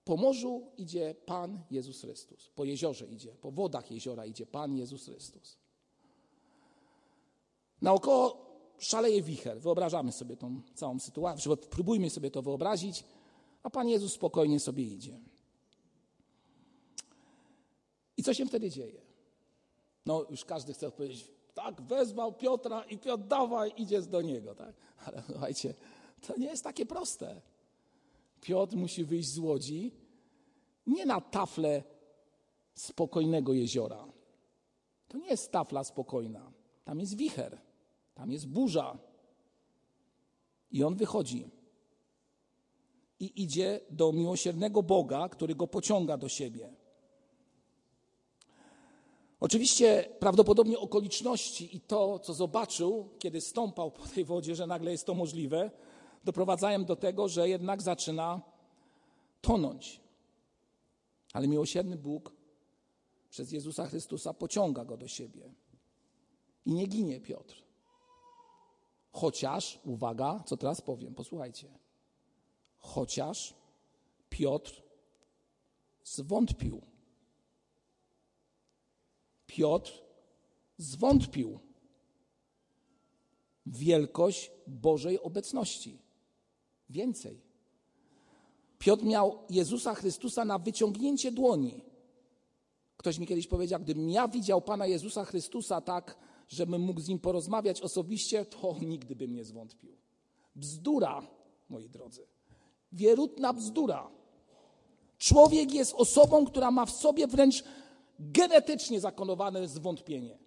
Po 0.04 0.16
morzu 0.16 0.72
idzie 0.76 1.14
Pan 1.26 1.62
Jezus 1.70 2.00
Chrystus. 2.00 2.50
Po 2.54 2.64
jeziorze 2.64 3.06
idzie, 3.06 3.34
po 3.34 3.50
wodach 3.50 3.90
jeziora 3.90 4.26
idzie 4.26 4.46
Pan 4.46 4.76
Jezus 4.76 5.04
Chrystus. 5.04 5.58
Naokoło 7.82 8.48
szaleje 8.78 9.22
wicher. 9.22 9.60
Wyobrażamy 9.60 10.12
sobie 10.12 10.36
tą 10.36 10.60
całą 10.74 10.98
sytuację, 10.98 11.56
próbujmy 11.56 12.10
sobie 12.10 12.30
to 12.30 12.42
wyobrazić, 12.42 13.04
a 13.62 13.70
Pan 13.70 13.88
Jezus 13.88 14.12
spokojnie 14.12 14.60
sobie 14.60 14.84
idzie. 14.84 15.20
I 18.16 18.22
co 18.22 18.34
się 18.34 18.46
wtedy 18.46 18.70
dzieje? 18.70 19.02
No, 20.06 20.26
już 20.30 20.44
każdy 20.44 20.74
chce 20.74 20.88
odpowiedzieć, 20.88 21.30
tak, 21.54 21.82
wezwał 21.82 22.32
Piotra 22.32 22.82
i 22.84 22.98
Piotr 22.98 23.24
dawaj, 23.24 23.72
idzie 23.76 24.02
do 24.02 24.22
niego, 24.22 24.54
tak? 24.54 24.74
Ale 25.06 25.22
słuchajcie, 25.30 25.74
to 26.26 26.38
nie 26.38 26.46
jest 26.46 26.64
takie 26.64 26.86
proste. 26.86 27.40
Piotr 28.40 28.76
musi 28.76 29.04
wyjść 29.04 29.28
z 29.28 29.38
łodzi 29.38 29.92
nie 30.86 31.06
na 31.06 31.20
taflę 31.20 31.82
spokojnego 32.74 33.52
jeziora. 33.52 34.04
To 35.08 35.18
nie 35.18 35.28
jest 35.28 35.52
tafla 35.52 35.84
spokojna. 35.84 36.52
Tam 36.84 37.00
jest 37.00 37.16
wicher, 37.16 37.58
tam 38.14 38.30
jest 38.30 38.48
burza. 38.48 38.98
I 40.70 40.84
on 40.84 40.94
wychodzi 40.94 41.50
i 43.20 43.42
idzie 43.42 43.80
do 43.90 44.12
miłosiernego 44.12 44.82
Boga, 44.82 45.28
który 45.28 45.54
go 45.54 45.66
pociąga 45.66 46.16
do 46.16 46.28
siebie. 46.28 46.70
Oczywiście 49.40 50.08
prawdopodobnie 50.18 50.78
okoliczności 50.78 51.76
i 51.76 51.80
to, 51.80 52.18
co 52.18 52.34
zobaczył, 52.34 53.08
kiedy 53.18 53.40
stąpał 53.40 53.90
po 53.90 54.06
tej 54.06 54.24
wodzie, 54.24 54.54
że 54.54 54.66
nagle 54.66 54.90
jest 54.90 55.06
to 55.06 55.14
możliwe, 55.14 55.70
doprowadzają 56.28 56.84
do 56.84 56.96
tego, 56.96 57.28
że 57.28 57.48
jednak 57.48 57.82
zaczyna 57.82 58.40
tonąć. 59.40 60.00
Ale 61.32 61.48
miłosierny 61.48 61.96
Bóg 61.96 62.32
przez 63.30 63.52
Jezusa 63.52 63.86
Chrystusa 63.86 64.34
pociąga 64.34 64.84
go 64.84 64.96
do 64.96 65.08
siebie. 65.08 65.54
I 66.66 66.72
nie 66.72 66.86
ginie 66.86 67.20
Piotr. 67.20 67.62
Chociaż, 69.12 69.80
uwaga, 69.84 70.42
co 70.46 70.56
teraz 70.56 70.80
powiem, 70.80 71.14
posłuchajcie. 71.14 71.68
Chociaż 72.78 73.54
Piotr 74.28 74.82
zwątpił. 76.04 76.82
Piotr 79.46 79.92
zwątpił 80.78 81.58
wielkość 83.66 84.50
Bożej 84.66 85.20
obecności. 85.20 86.07
Więcej. 86.90 87.40
Piotr 88.78 89.04
miał 89.04 89.38
Jezusa 89.50 89.94
Chrystusa 89.94 90.44
na 90.44 90.58
wyciągnięcie 90.58 91.32
dłoni. 91.32 91.84
Ktoś 92.96 93.18
mi 93.18 93.26
kiedyś 93.26 93.46
powiedział, 93.46 93.80
gdybym 93.80 94.10
ja 94.10 94.28
widział 94.28 94.62
Pana 94.62 94.86
Jezusa 94.86 95.24
Chrystusa 95.24 95.80
tak, 95.80 96.18
żebym 96.48 96.82
mógł 96.82 97.00
z 97.00 97.08
Nim 97.08 97.18
porozmawiać 97.18 97.80
osobiście, 97.80 98.44
to 98.44 98.76
nigdy 98.80 99.16
bym 99.16 99.34
nie 99.34 99.44
zwątpił. 99.44 99.96
Bzdura, 100.56 101.22
moi 101.68 101.88
drodzy. 101.88 102.26
Wierutna 102.92 103.52
bzdura. 103.52 104.10
Człowiek 105.18 105.74
jest 105.74 105.94
osobą, 105.94 106.46
która 106.46 106.70
ma 106.70 106.86
w 106.86 106.90
sobie 106.90 107.26
wręcz 107.26 107.64
genetycznie 108.18 109.00
zakonowane 109.00 109.68
zwątpienie. 109.68 110.38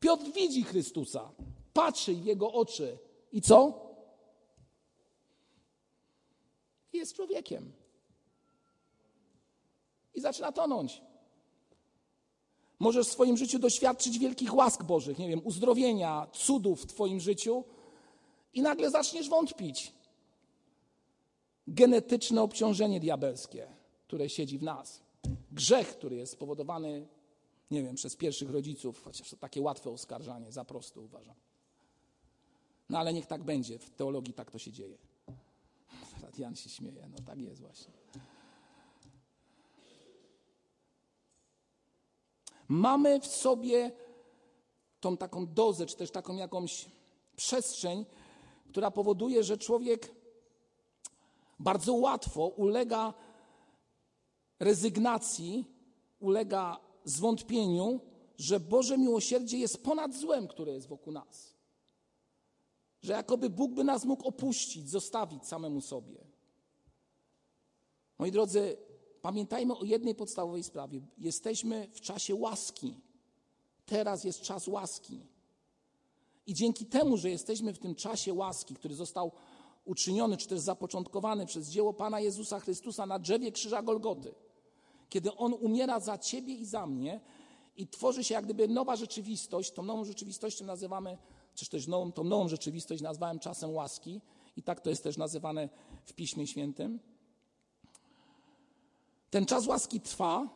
Piotr 0.00 0.24
widzi 0.34 0.62
Chrystusa, 0.62 1.32
patrzy 1.72 2.14
w 2.14 2.24
jego 2.24 2.52
oczy 2.52 2.98
i 3.32 3.40
co? 3.40 3.81
Jest 6.92 7.16
człowiekiem. 7.16 7.72
I 10.14 10.20
zaczyna 10.20 10.52
tonąć. 10.52 11.02
Możesz 12.78 13.06
w 13.08 13.12
swoim 13.12 13.36
życiu 13.36 13.58
doświadczyć 13.58 14.18
wielkich 14.18 14.54
łask 14.54 14.82
Bożych, 14.82 15.18
nie 15.18 15.28
wiem, 15.28 15.40
uzdrowienia, 15.44 16.26
cudów 16.32 16.82
w 16.82 16.86
Twoim 16.86 17.20
życiu 17.20 17.64
i 18.54 18.62
nagle 18.62 18.90
zaczniesz 18.90 19.28
wątpić. 19.28 19.92
Genetyczne 21.66 22.42
obciążenie 22.42 23.00
diabelskie, 23.00 23.66
które 24.06 24.28
siedzi 24.28 24.58
w 24.58 24.62
nas 24.62 25.02
grzech, 25.52 25.96
który 25.96 26.16
jest 26.16 26.32
spowodowany, 26.32 27.06
nie 27.70 27.82
wiem, 27.82 27.94
przez 27.94 28.16
pierwszych 28.16 28.50
rodziców, 28.50 29.02
chociaż 29.04 29.30
to 29.30 29.36
takie 29.36 29.62
łatwe 29.62 29.90
oskarżanie, 29.90 30.52
za 30.52 30.64
prosto 30.64 31.00
uważam. 31.00 31.34
No 32.88 32.98
ale 32.98 33.12
niech 33.12 33.26
tak 33.26 33.42
będzie, 33.42 33.78
w 33.78 33.90
teologii 33.90 34.34
tak 34.34 34.50
to 34.50 34.58
się 34.58 34.72
dzieje. 34.72 34.98
Jan 36.38 36.56
się 36.56 36.70
śmieje, 36.70 37.08
no 37.08 37.16
tak 37.26 37.38
jest 37.38 37.60
właśnie. 37.60 37.92
Mamy 42.68 43.20
w 43.20 43.26
sobie 43.26 43.92
tą 45.00 45.16
taką 45.16 45.46
dozę, 45.46 45.86
czy 45.86 45.96
też 45.96 46.10
taką 46.10 46.36
jakąś 46.36 46.88
przestrzeń, 47.36 48.06
która 48.68 48.90
powoduje, 48.90 49.44
że 49.44 49.58
człowiek 49.58 50.14
bardzo 51.58 51.94
łatwo 51.94 52.46
ulega 52.46 53.14
rezygnacji, 54.60 55.64
ulega 56.20 56.80
zwątpieniu, 57.04 58.00
że 58.38 58.60
Boże 58.60 58.98
miłosierdzie 58.98 59.58
jest 59.58 59.84
ponad 59.84 60.14
złem, 60.14 60.48
które 60.48 60.72
jest 60.72 60.88
wokół 60.88 61.12
nas. 61.12 61.51
Że 63.02 63.12
jakoby 63.12 63.50
Bóg 63.50 63.72
by 63.72 63.84
nas 63.84 64.04
mógł 64.04 64.28
opuścić, 64.28 64.88
zostawić 64.88 65.46
samemu 65.46 65.80
sobie. 65.80 66.24
Moi 68.18 68.32
drodzy, 68.32 68.76
pamiętajmy 69.22 69.76
o 69.76 69.84
jednej 69.84 70.14
podstawowej 70.14 70.62
sprawie. 70.62 71.00
Jesteśmy 71.18 71.88
w 71.92 72.00
czasie 72.00 72.34
łaski. 72.34 73.00
Teraz 73.86 74.24
jest 74.24 74.40
czas 74.40 74.68
łaski. 74.68 75.26
I 76.46 76.54
dzięki 76.54 76.86
temu, 76.86 77.16
że 77.16 77.30
jesteśmy 77.30 77.72
w 77.72 77.78
tym 77.78 77.94
czasie 77.94 78.34
łaski, 78.34 78.74
który 78.74 78.94
został 78.94 79.32
uczyniony, 79.84 80.36
czy 80.36 80.48
też 80.48 80.60
zapoczątkowany 80.60 81.46
przez 81.46 81.68
dzieło 81.68 81.94
Pana 81.94 82.20
Jezusa 82.20 82.60
Chrystusa 82.60 83.06
na 83.06 83.18
drzewie 83.18 83.52
krzyża 83.52 83.82
Golgoty, 83.82 84.34
kiedy 85.08 85.34
On 85.34 85.52
umiera 85.52 86.00
za 86.00 86.18
ciebie 86.18 86.54
i 86.54 86.64
za 86.64 86.86
mnie 86.86 87.20
i 87.76 87.88
tworzy 87.88 88.24
się 88.24 88.34
jak 88.34 88.44
gdyby 88.44 88.68
nowa 88.68 88.96
rzeczywistość, 88.96 89.70
tą 89.70 89.82
nową 89.82 90.04
rzeczywistością 90.04 90.64
nazywamy, 90.64 91.18
czy 91.54 91.70
też 91.70 91.86
nową, 91.86 92.12
tą 92.12 92.24
nową 92.24 92.48
rzeczywistość 92.48 93.02
nazwałem 93.02 93.38
czasem 93.38 93.74
łaski 93.74 94.20
i 94.56 94.62
tak 94.62 94.80
to 94.80 94.90
jest 94.90 95.02
też 95.02 95.16
nazywane 95.16 95.68
w 96.04 96.12
Piśmie 96.12 96.46
Świętym. 96.46 97.00
Ten 99.30 99.46
czas 99.46 99.66
łaski 99.66 100.00
trwa 100.00 100.48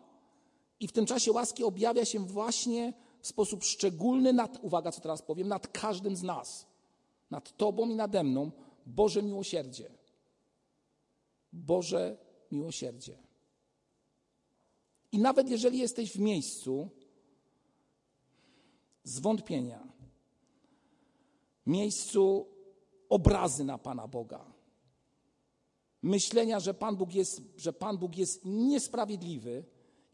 i 0.81 0.89
w 0.89 0.93
tym 0.93 1.07
czasie 1.07 1.33
łaski 1.33 1.65
objawia 1.65 2.05
się 2.05 2.27
właśnie 2.27 2.93
w 3.21 3.27
sposób 3.27 3.65
szczególny 3.65 4.33
nad, 4.33 4.59
uwaga 4.63 4.93
co 4.93 5.01
teraz 5.01 5.23
powiem, 5.23 5.49
nad 5.49 5.69
każdym 5.69 6.17
z 6.17 6.23
nas, 6.23 6.67
nad 7.31 7.57
Tobą 7.57 7.89
i 7.89 7.95
nade 7.95 8.25
mną, 8.25 8.51
Boże 8.87 9.23
miłosierdzie. 9.23 9.91
Boże 11.53 12.17
miłosierdzie. 12.51 13.19
I 15.13 15.19
nawet 15.19 15.51
jeżeli 15.51 15.79
jesteś 15.79 16.13
w 16.13 16.19
miejscu 16.19 16.91
zwątpienia, 19.05 19.89
miejscu 21.67 22.47
obrazy 23.09 23.65
na 23.65 23.79
Pana 23.79 24.09
Boga, 24.09 24.53
myślenia, 26.03 26.61
że 26.61 26.75
Pan 26.75 26.97
Bóg 26.97 27.15
jest, 27.15 27.43
że 27.57 27.73
Pan 27.73 27.99
Bóg 27.99 28.17
jest 28.17 28.45
niesprawiedliwy 28.45 29.65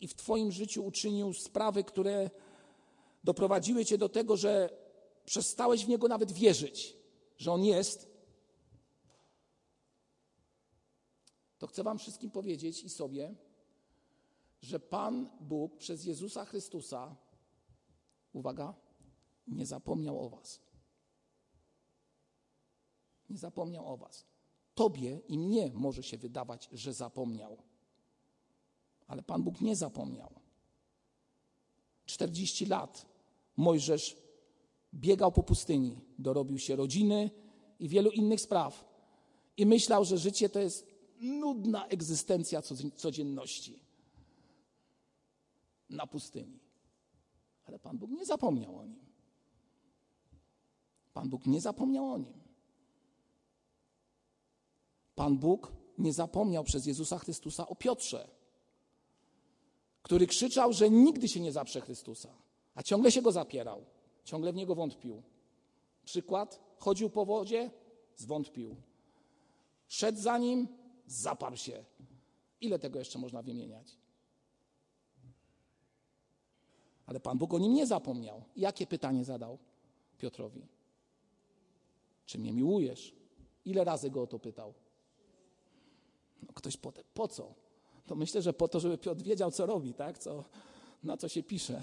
i 0.00 0.08
w 0.08 0.14
Twoim 0.14 0.52
życiu 0.52 0.84
uczynił 0.84 1.32
sprawy, 1.32 1.84
które 1.84 2.30
doprowadziły 3.24 3.84
cię 3.84 3.98
do 3.98 4.08
tego, 4.08 4.36
że 4.36 4.82
przestałeś 5.24 5.84
w 5.84 5.88
niego 5.88 6.08
nawet 6.08 6.32
wierzyć, 6.32 6.96
że 7.36 7.52
on 7.52 7.64
jest, 7.64 8.12
to 11.58 11.66
chcę 11.66 11.82
Wam 11.82 11.98
wszystkim 11.98 12.30
powiedzieć 12.30 12.84
i 12.84 12.90
sobie, 12.90 13.34
że 14.60 14.80
Pan 14.80 15.30
Bóg 15.40 15.76
przez 15.76 16.04
Jezusa 16.04 16.44
Chrystusa, 16.44 17.16
uwaga, 18.32 18.74
nie 19.46 19.66
zapomniał 19.66 20.26
o 20.26 20.28
Was. 20.28 20.60
Nie 23.32 23.38
zapomniał 23.38 23.92
o 23.92 23.96
Was. 23.96 24.26
Tobie 24.74 25.20
i 25.28 25.38
mnie 25.38 25.70
może 25.74 26.02
się 26.02 26.18
wydawać, 26.18 26.68
że 26.72 26.92
zapomniał. 26.92 27.56
Ale 29.06 29.22
Pan 29.22 29.42
Bóg 29.42 29.60
nie 29.60 29.76
zapomniał. 29.76 30.30
40 32.06 32.66
lat 32.66 33.06
Mojżesz 33.56 34.16
biegał 34.94 35.32
po 35.32 35.42
pustyni, 35.42 36.00
dorobił 36.18 36.58
się 36.58 36.76
rodziny 36.76 37.30
i 37.78 37.88
wielu 37.88 38.10
innych 38.10 38.40
spraw. 38.40 38.84
I 39.56 39.66
myślał, 39.66 40.04
że 40.04 40.18
życie 40.18 40.48
to 40.48 40.60
jest 40.60 40.86
nudna 41.20 41.86
egzystencja 41.86 42.62
codzienności 42.96 43.82
na 45.90 46.06
pustyni. 46.06 46.60
Ale 47.64 47.78
Pan 47.78 47.98
Bóg 47.98 48.10
nie 48.10 48.26
zapomniał 48.26 48.78
o 48.78 48.86
nim. 48.86 49.04
Pan 51.12 51.28
Bóg 51.28 51.46
nie 51.46 51.60
zapomniał 51.60 52.12
o 52.12 52.18
nim. 52.18 52.41
Pan 55.22 55.38
Bóg 55.38 55.72
nie 55.98 56.12
zapomniał 56.12 56.64
przez 56.64 56.86
Jezusa 56.86 57.18
Chrystusa 57.18 57.68
o 57.68 57.76
Piotrze, 57.76 58.28
który 60.02 60.26
krzyczał, 60.26 60.72
że 60.72 60.90
nigdy 60.90 61.28
się 61.28 61.40
nie 61.40 61.52
zaprze 61.52 61.80
Chrystusa, 61.80 62.28
a 62.74 62.82
ciągle 62.82 63.12
się 63.12 63.22
go 63.22 63.32
zapierał, 63.32 63.84
ciągle 64.24 64.52
w 64.52 64.56
niego 64.56 64.74
wątpił. 64.74 65.22
Przykład: 66.04 66.60
chodził 66.78 67.10
po 67.10 67.24
wodzie, 67.24 67.70
zwątpił. 68.16 68.76
Szedł 69.88 70.20
za 70.20 70.38
nim, 70.38 70.68
zaparł 71.06 71.56
się. 71.56 71.84
Ile 72.60 72.78
tego 72.78 72.98
jeszcze 72.98 73.18
można 73.18 73.42
wymieniać? 73.42 73.96
Ale 77.06 77.20
Pan 77.20 77.38
Bóg 77.38 77.54
o 77.54 77.58
nim 77.58 77.74
nie 77.74 77.86
zapomniał. 77.86 78.44
Jakie 78.56 78.86
pytanie 78.86 79.24
zadał 79.24 79.58
Piotrowi? 80.18 80.66
Czy 82.26 82.38
mnie 82.38 82.52
miłujesz? 82.52 83.14
Ile 83.64 83.84
razy 83.84 84.10
go 84.10 84.22
o 84.22 84.26
to 84.26 84.38
pytał? 84.38 84.74
No 86.42 86.52
ktoś 86.54 86.76
po, 86.76 86.92
po 87.14 87.28
co? 87.28 87.54
To 88.06 88.14
myślę, 88.14 88.42
że 88.42 88.52
po 88.52 88.68
to, 88.68 88.80
żeby 88.80 88.98
Piotr 88.98 89.22
wiedział, 89.22 89.50
co 89.50 89.66
robi, 89.66 89.94
tak? 89.94 90.18
Co, 90.18 90.44
na 91.02 91.16
co 91.16 91.28
się 91.28 91.42
pisze. 91.42 91.82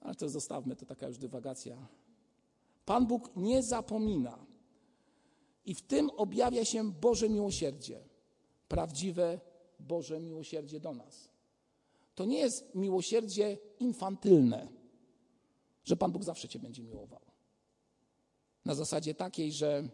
Ale 0.00 0.14
to 0.14 0.28
zostawmy, 0.28 0.76
to 0.76 0.86
taka 0.86 1.08
już 1.08 1.18
dywagacja. 1.18 1.76
Pan 2.84 3.06
Bóg 3.06 3.30
nie 3.36 3.62
zapomina. 3.62 4.46
I 5.64 5.74
w 5.74 5.82
tym 5.82 6.10
objawia 6.10 6.64
się 6.64 6.92
Boże 6.92 7.28
miłosierdzie. 7.28 8.00
Prawdziwe 8.68 9.40
Boże 9.80 10.20
miłosierdzie 10.20 10.80
do 10.80 10.94
nas. 10.94 11.28
To 12.14 12.24
nie 12.24 12.38
jest 12.38 12.74
miłosierdzie 12.74 13.58
infantylne, 13.80 14.68
że 15.84 15.96
Pan 15.96 16.12
Bóg 16.12 16.24
zawsze 16.24 16.48
Cię 16.48 16.58
będzie 16.58 16.82
miłował. 16.82 17.20
Na 18.64 18.74
zasadzie 18.74 19.14
takiej, 19.14 19.52
że 19.52 19.88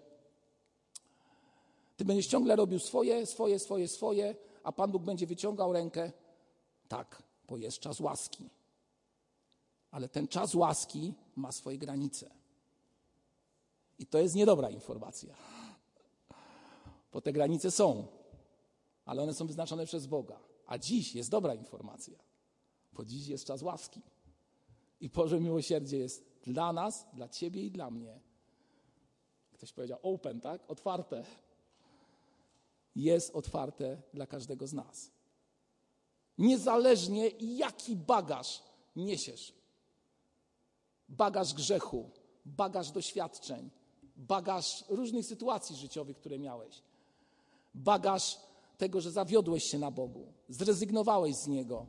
Ty 1.97 2.05
będziesz 2.05 2.27
ciągle 2.27 2.57
robił 2.57 2.79
swoje, 2.79 3.27
swoje, 3.27 3.59
swoje, 3.59 3.89
swoje, 3.89 4.37
a 4.63 4.73
Pan 4.73 4.91
Bóg 4.93 5.03
będzie 5.03 5.27
wyciągał 5.27 5.73
rękę. 5.73 6.13
Tak, 6.89 7.23
bo 7.49 7.57
jest 7.57 7.79
czas 7.79 8.01
łaski. 8.01 8.51
Ale 9.91 10.09
ten 10.09 10.29
czas 10.29 10.55
łaski 10.55 11.15
ma 11.37 11.53
swoje 11.53 11.79
granice. 11.79 12.31
I 13.99 14.07
to 14.07 14.19
jest 14.19 14.35
niedobra 14.35 14.71
informacja. 14.71 15.35
Bo 17.13 17.21
te 17.21 17.33
granice 17.33 17.71
są, 17.71 18.07
ale 19.05 19.23
one 19.23 19.35
są 19.35 19.47
wyznaczone 19.47 19.87
przez 19.87 20.07
Boga. 20.07 20.41
A 20.67 20.79
dziś 20.79 21.15
jest 21.15 21.31
dobra 21.31 21.55
informacja, 21.55 22.19
bo 22.93 23.05
dziś 23.05 23.27
jest 23.27 23.45
czas 23.45 23.63
łaski. 23.63 24.01
I 25.01 25.09
Boże 25.09 25.41
miłosierdzie 25.41 25.99
jest 25.99 26.25
dla 26.43 26.73
nas, 26.73 27.07
dla 27.13 27.29
Ciebie 27.29 27.63
i 27.63 27.71
dla 27.71 27.91
mnie. 27.91 28.21
Ktoś 29.53 29.73
powiedział 29.73 29.99
open, 30.03 30.41
tak? 30.41 30.71
Otwarte. 30.71 31.25
Jest 32.97 33.35
otwarte 33.35 34.03
dla 34.15 34.27
każdego 34.27 34.67
z 34.67 34.73
nas. 34.73 35.11
Niezależnie 36.39 37.29
jaki 37.39 37.97
bagaż 37.97 38.63
niesiesz. 38.97 39.55
Bagaż 41.09 41.55
grzechu, 41.55 42.11
bagaż 42.45 42.91
doświadczeń, 42.91 43.71
bagaż 44.17 44.85
różnych 44.89 45.27
sytuacji 45.27 45.77
życiowych, 45.77 46.17
które 46.17 46.39
miałeś. 46.39 46.83
Bagaż 47.75 48.39
tego, 48.79 49.01
że 49.01 49.11
zawiodłeś 49.11 49.65
się 49.65 49.79
na 49.79 49.91
Bogu, 49.91 50.33
zrezygnowałeś 50.49 51.37
z 51.37 51.47
Niego, 51.47 51.87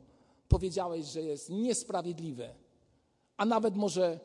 powiedziałeś, 0.48 1.06
że 1.06 1.22
jest 1.22 1.50
niesprawiedliwy, 1.50 2.54
a 3.36 3.44
nawet 3.44 3.76
może, 3.76 4.20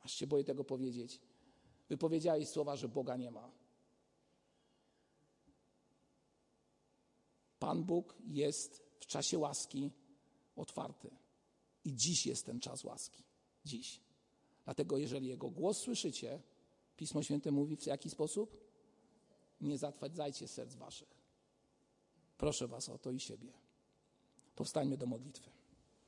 aż 0.00 0.12
się 0.12 0.26
boję 0.26 0.44
tego 0.44 0.64
powiedzieć, 0.64 1.20
wypowiedziałeś 1.88 2.48
słowa, 2.48 2.76
że 2.76 2.88
Boga 2.88 3.16
nie 3.16 3.30
ma. 3.30 3.57
Pan 7.58 7.84
Bóg 7.84 8.14
jest 8.26 8.82
w 9.00 9.06
czasie 9.06 9.38
łaski 9.38 9.90
otwarty. 10.56 11.10
I 11.84 11.94
dziś 11.94 12.26
jest 12.26 12.46
ten 12.46 12.60
czas 12.60 12.84
łaski. 12.84 13.24
Dziś. 13.64 14.00
Dlatego, 14.64 14.98
jeżeli 14.98 15.28
Jego 15.28 15.50
głos 15.50 15.78
słyszycie, 15.78 16.42
Pismo 16.96 17.22
Święte 17.22 17.50
mówi 17.50 17.76
w 17.76 17.86
jaki 17.86 18.10
sposób? 18.10 18.68
Nie 19.60 19.78
zatwardzajcie 19.78 20.48
serc 20.48 20.74
waszych. 20.74 21.18
Proszę 22.38 22.68
Was 22.68 22.88
o 22.88 22.98
to 22.98 23.10
i 23.10 23.20
siebie. 23.20 23.52
Powstańmy 24.54 24.96
do 24.96 25.06
modlitwy. 25.06 25.50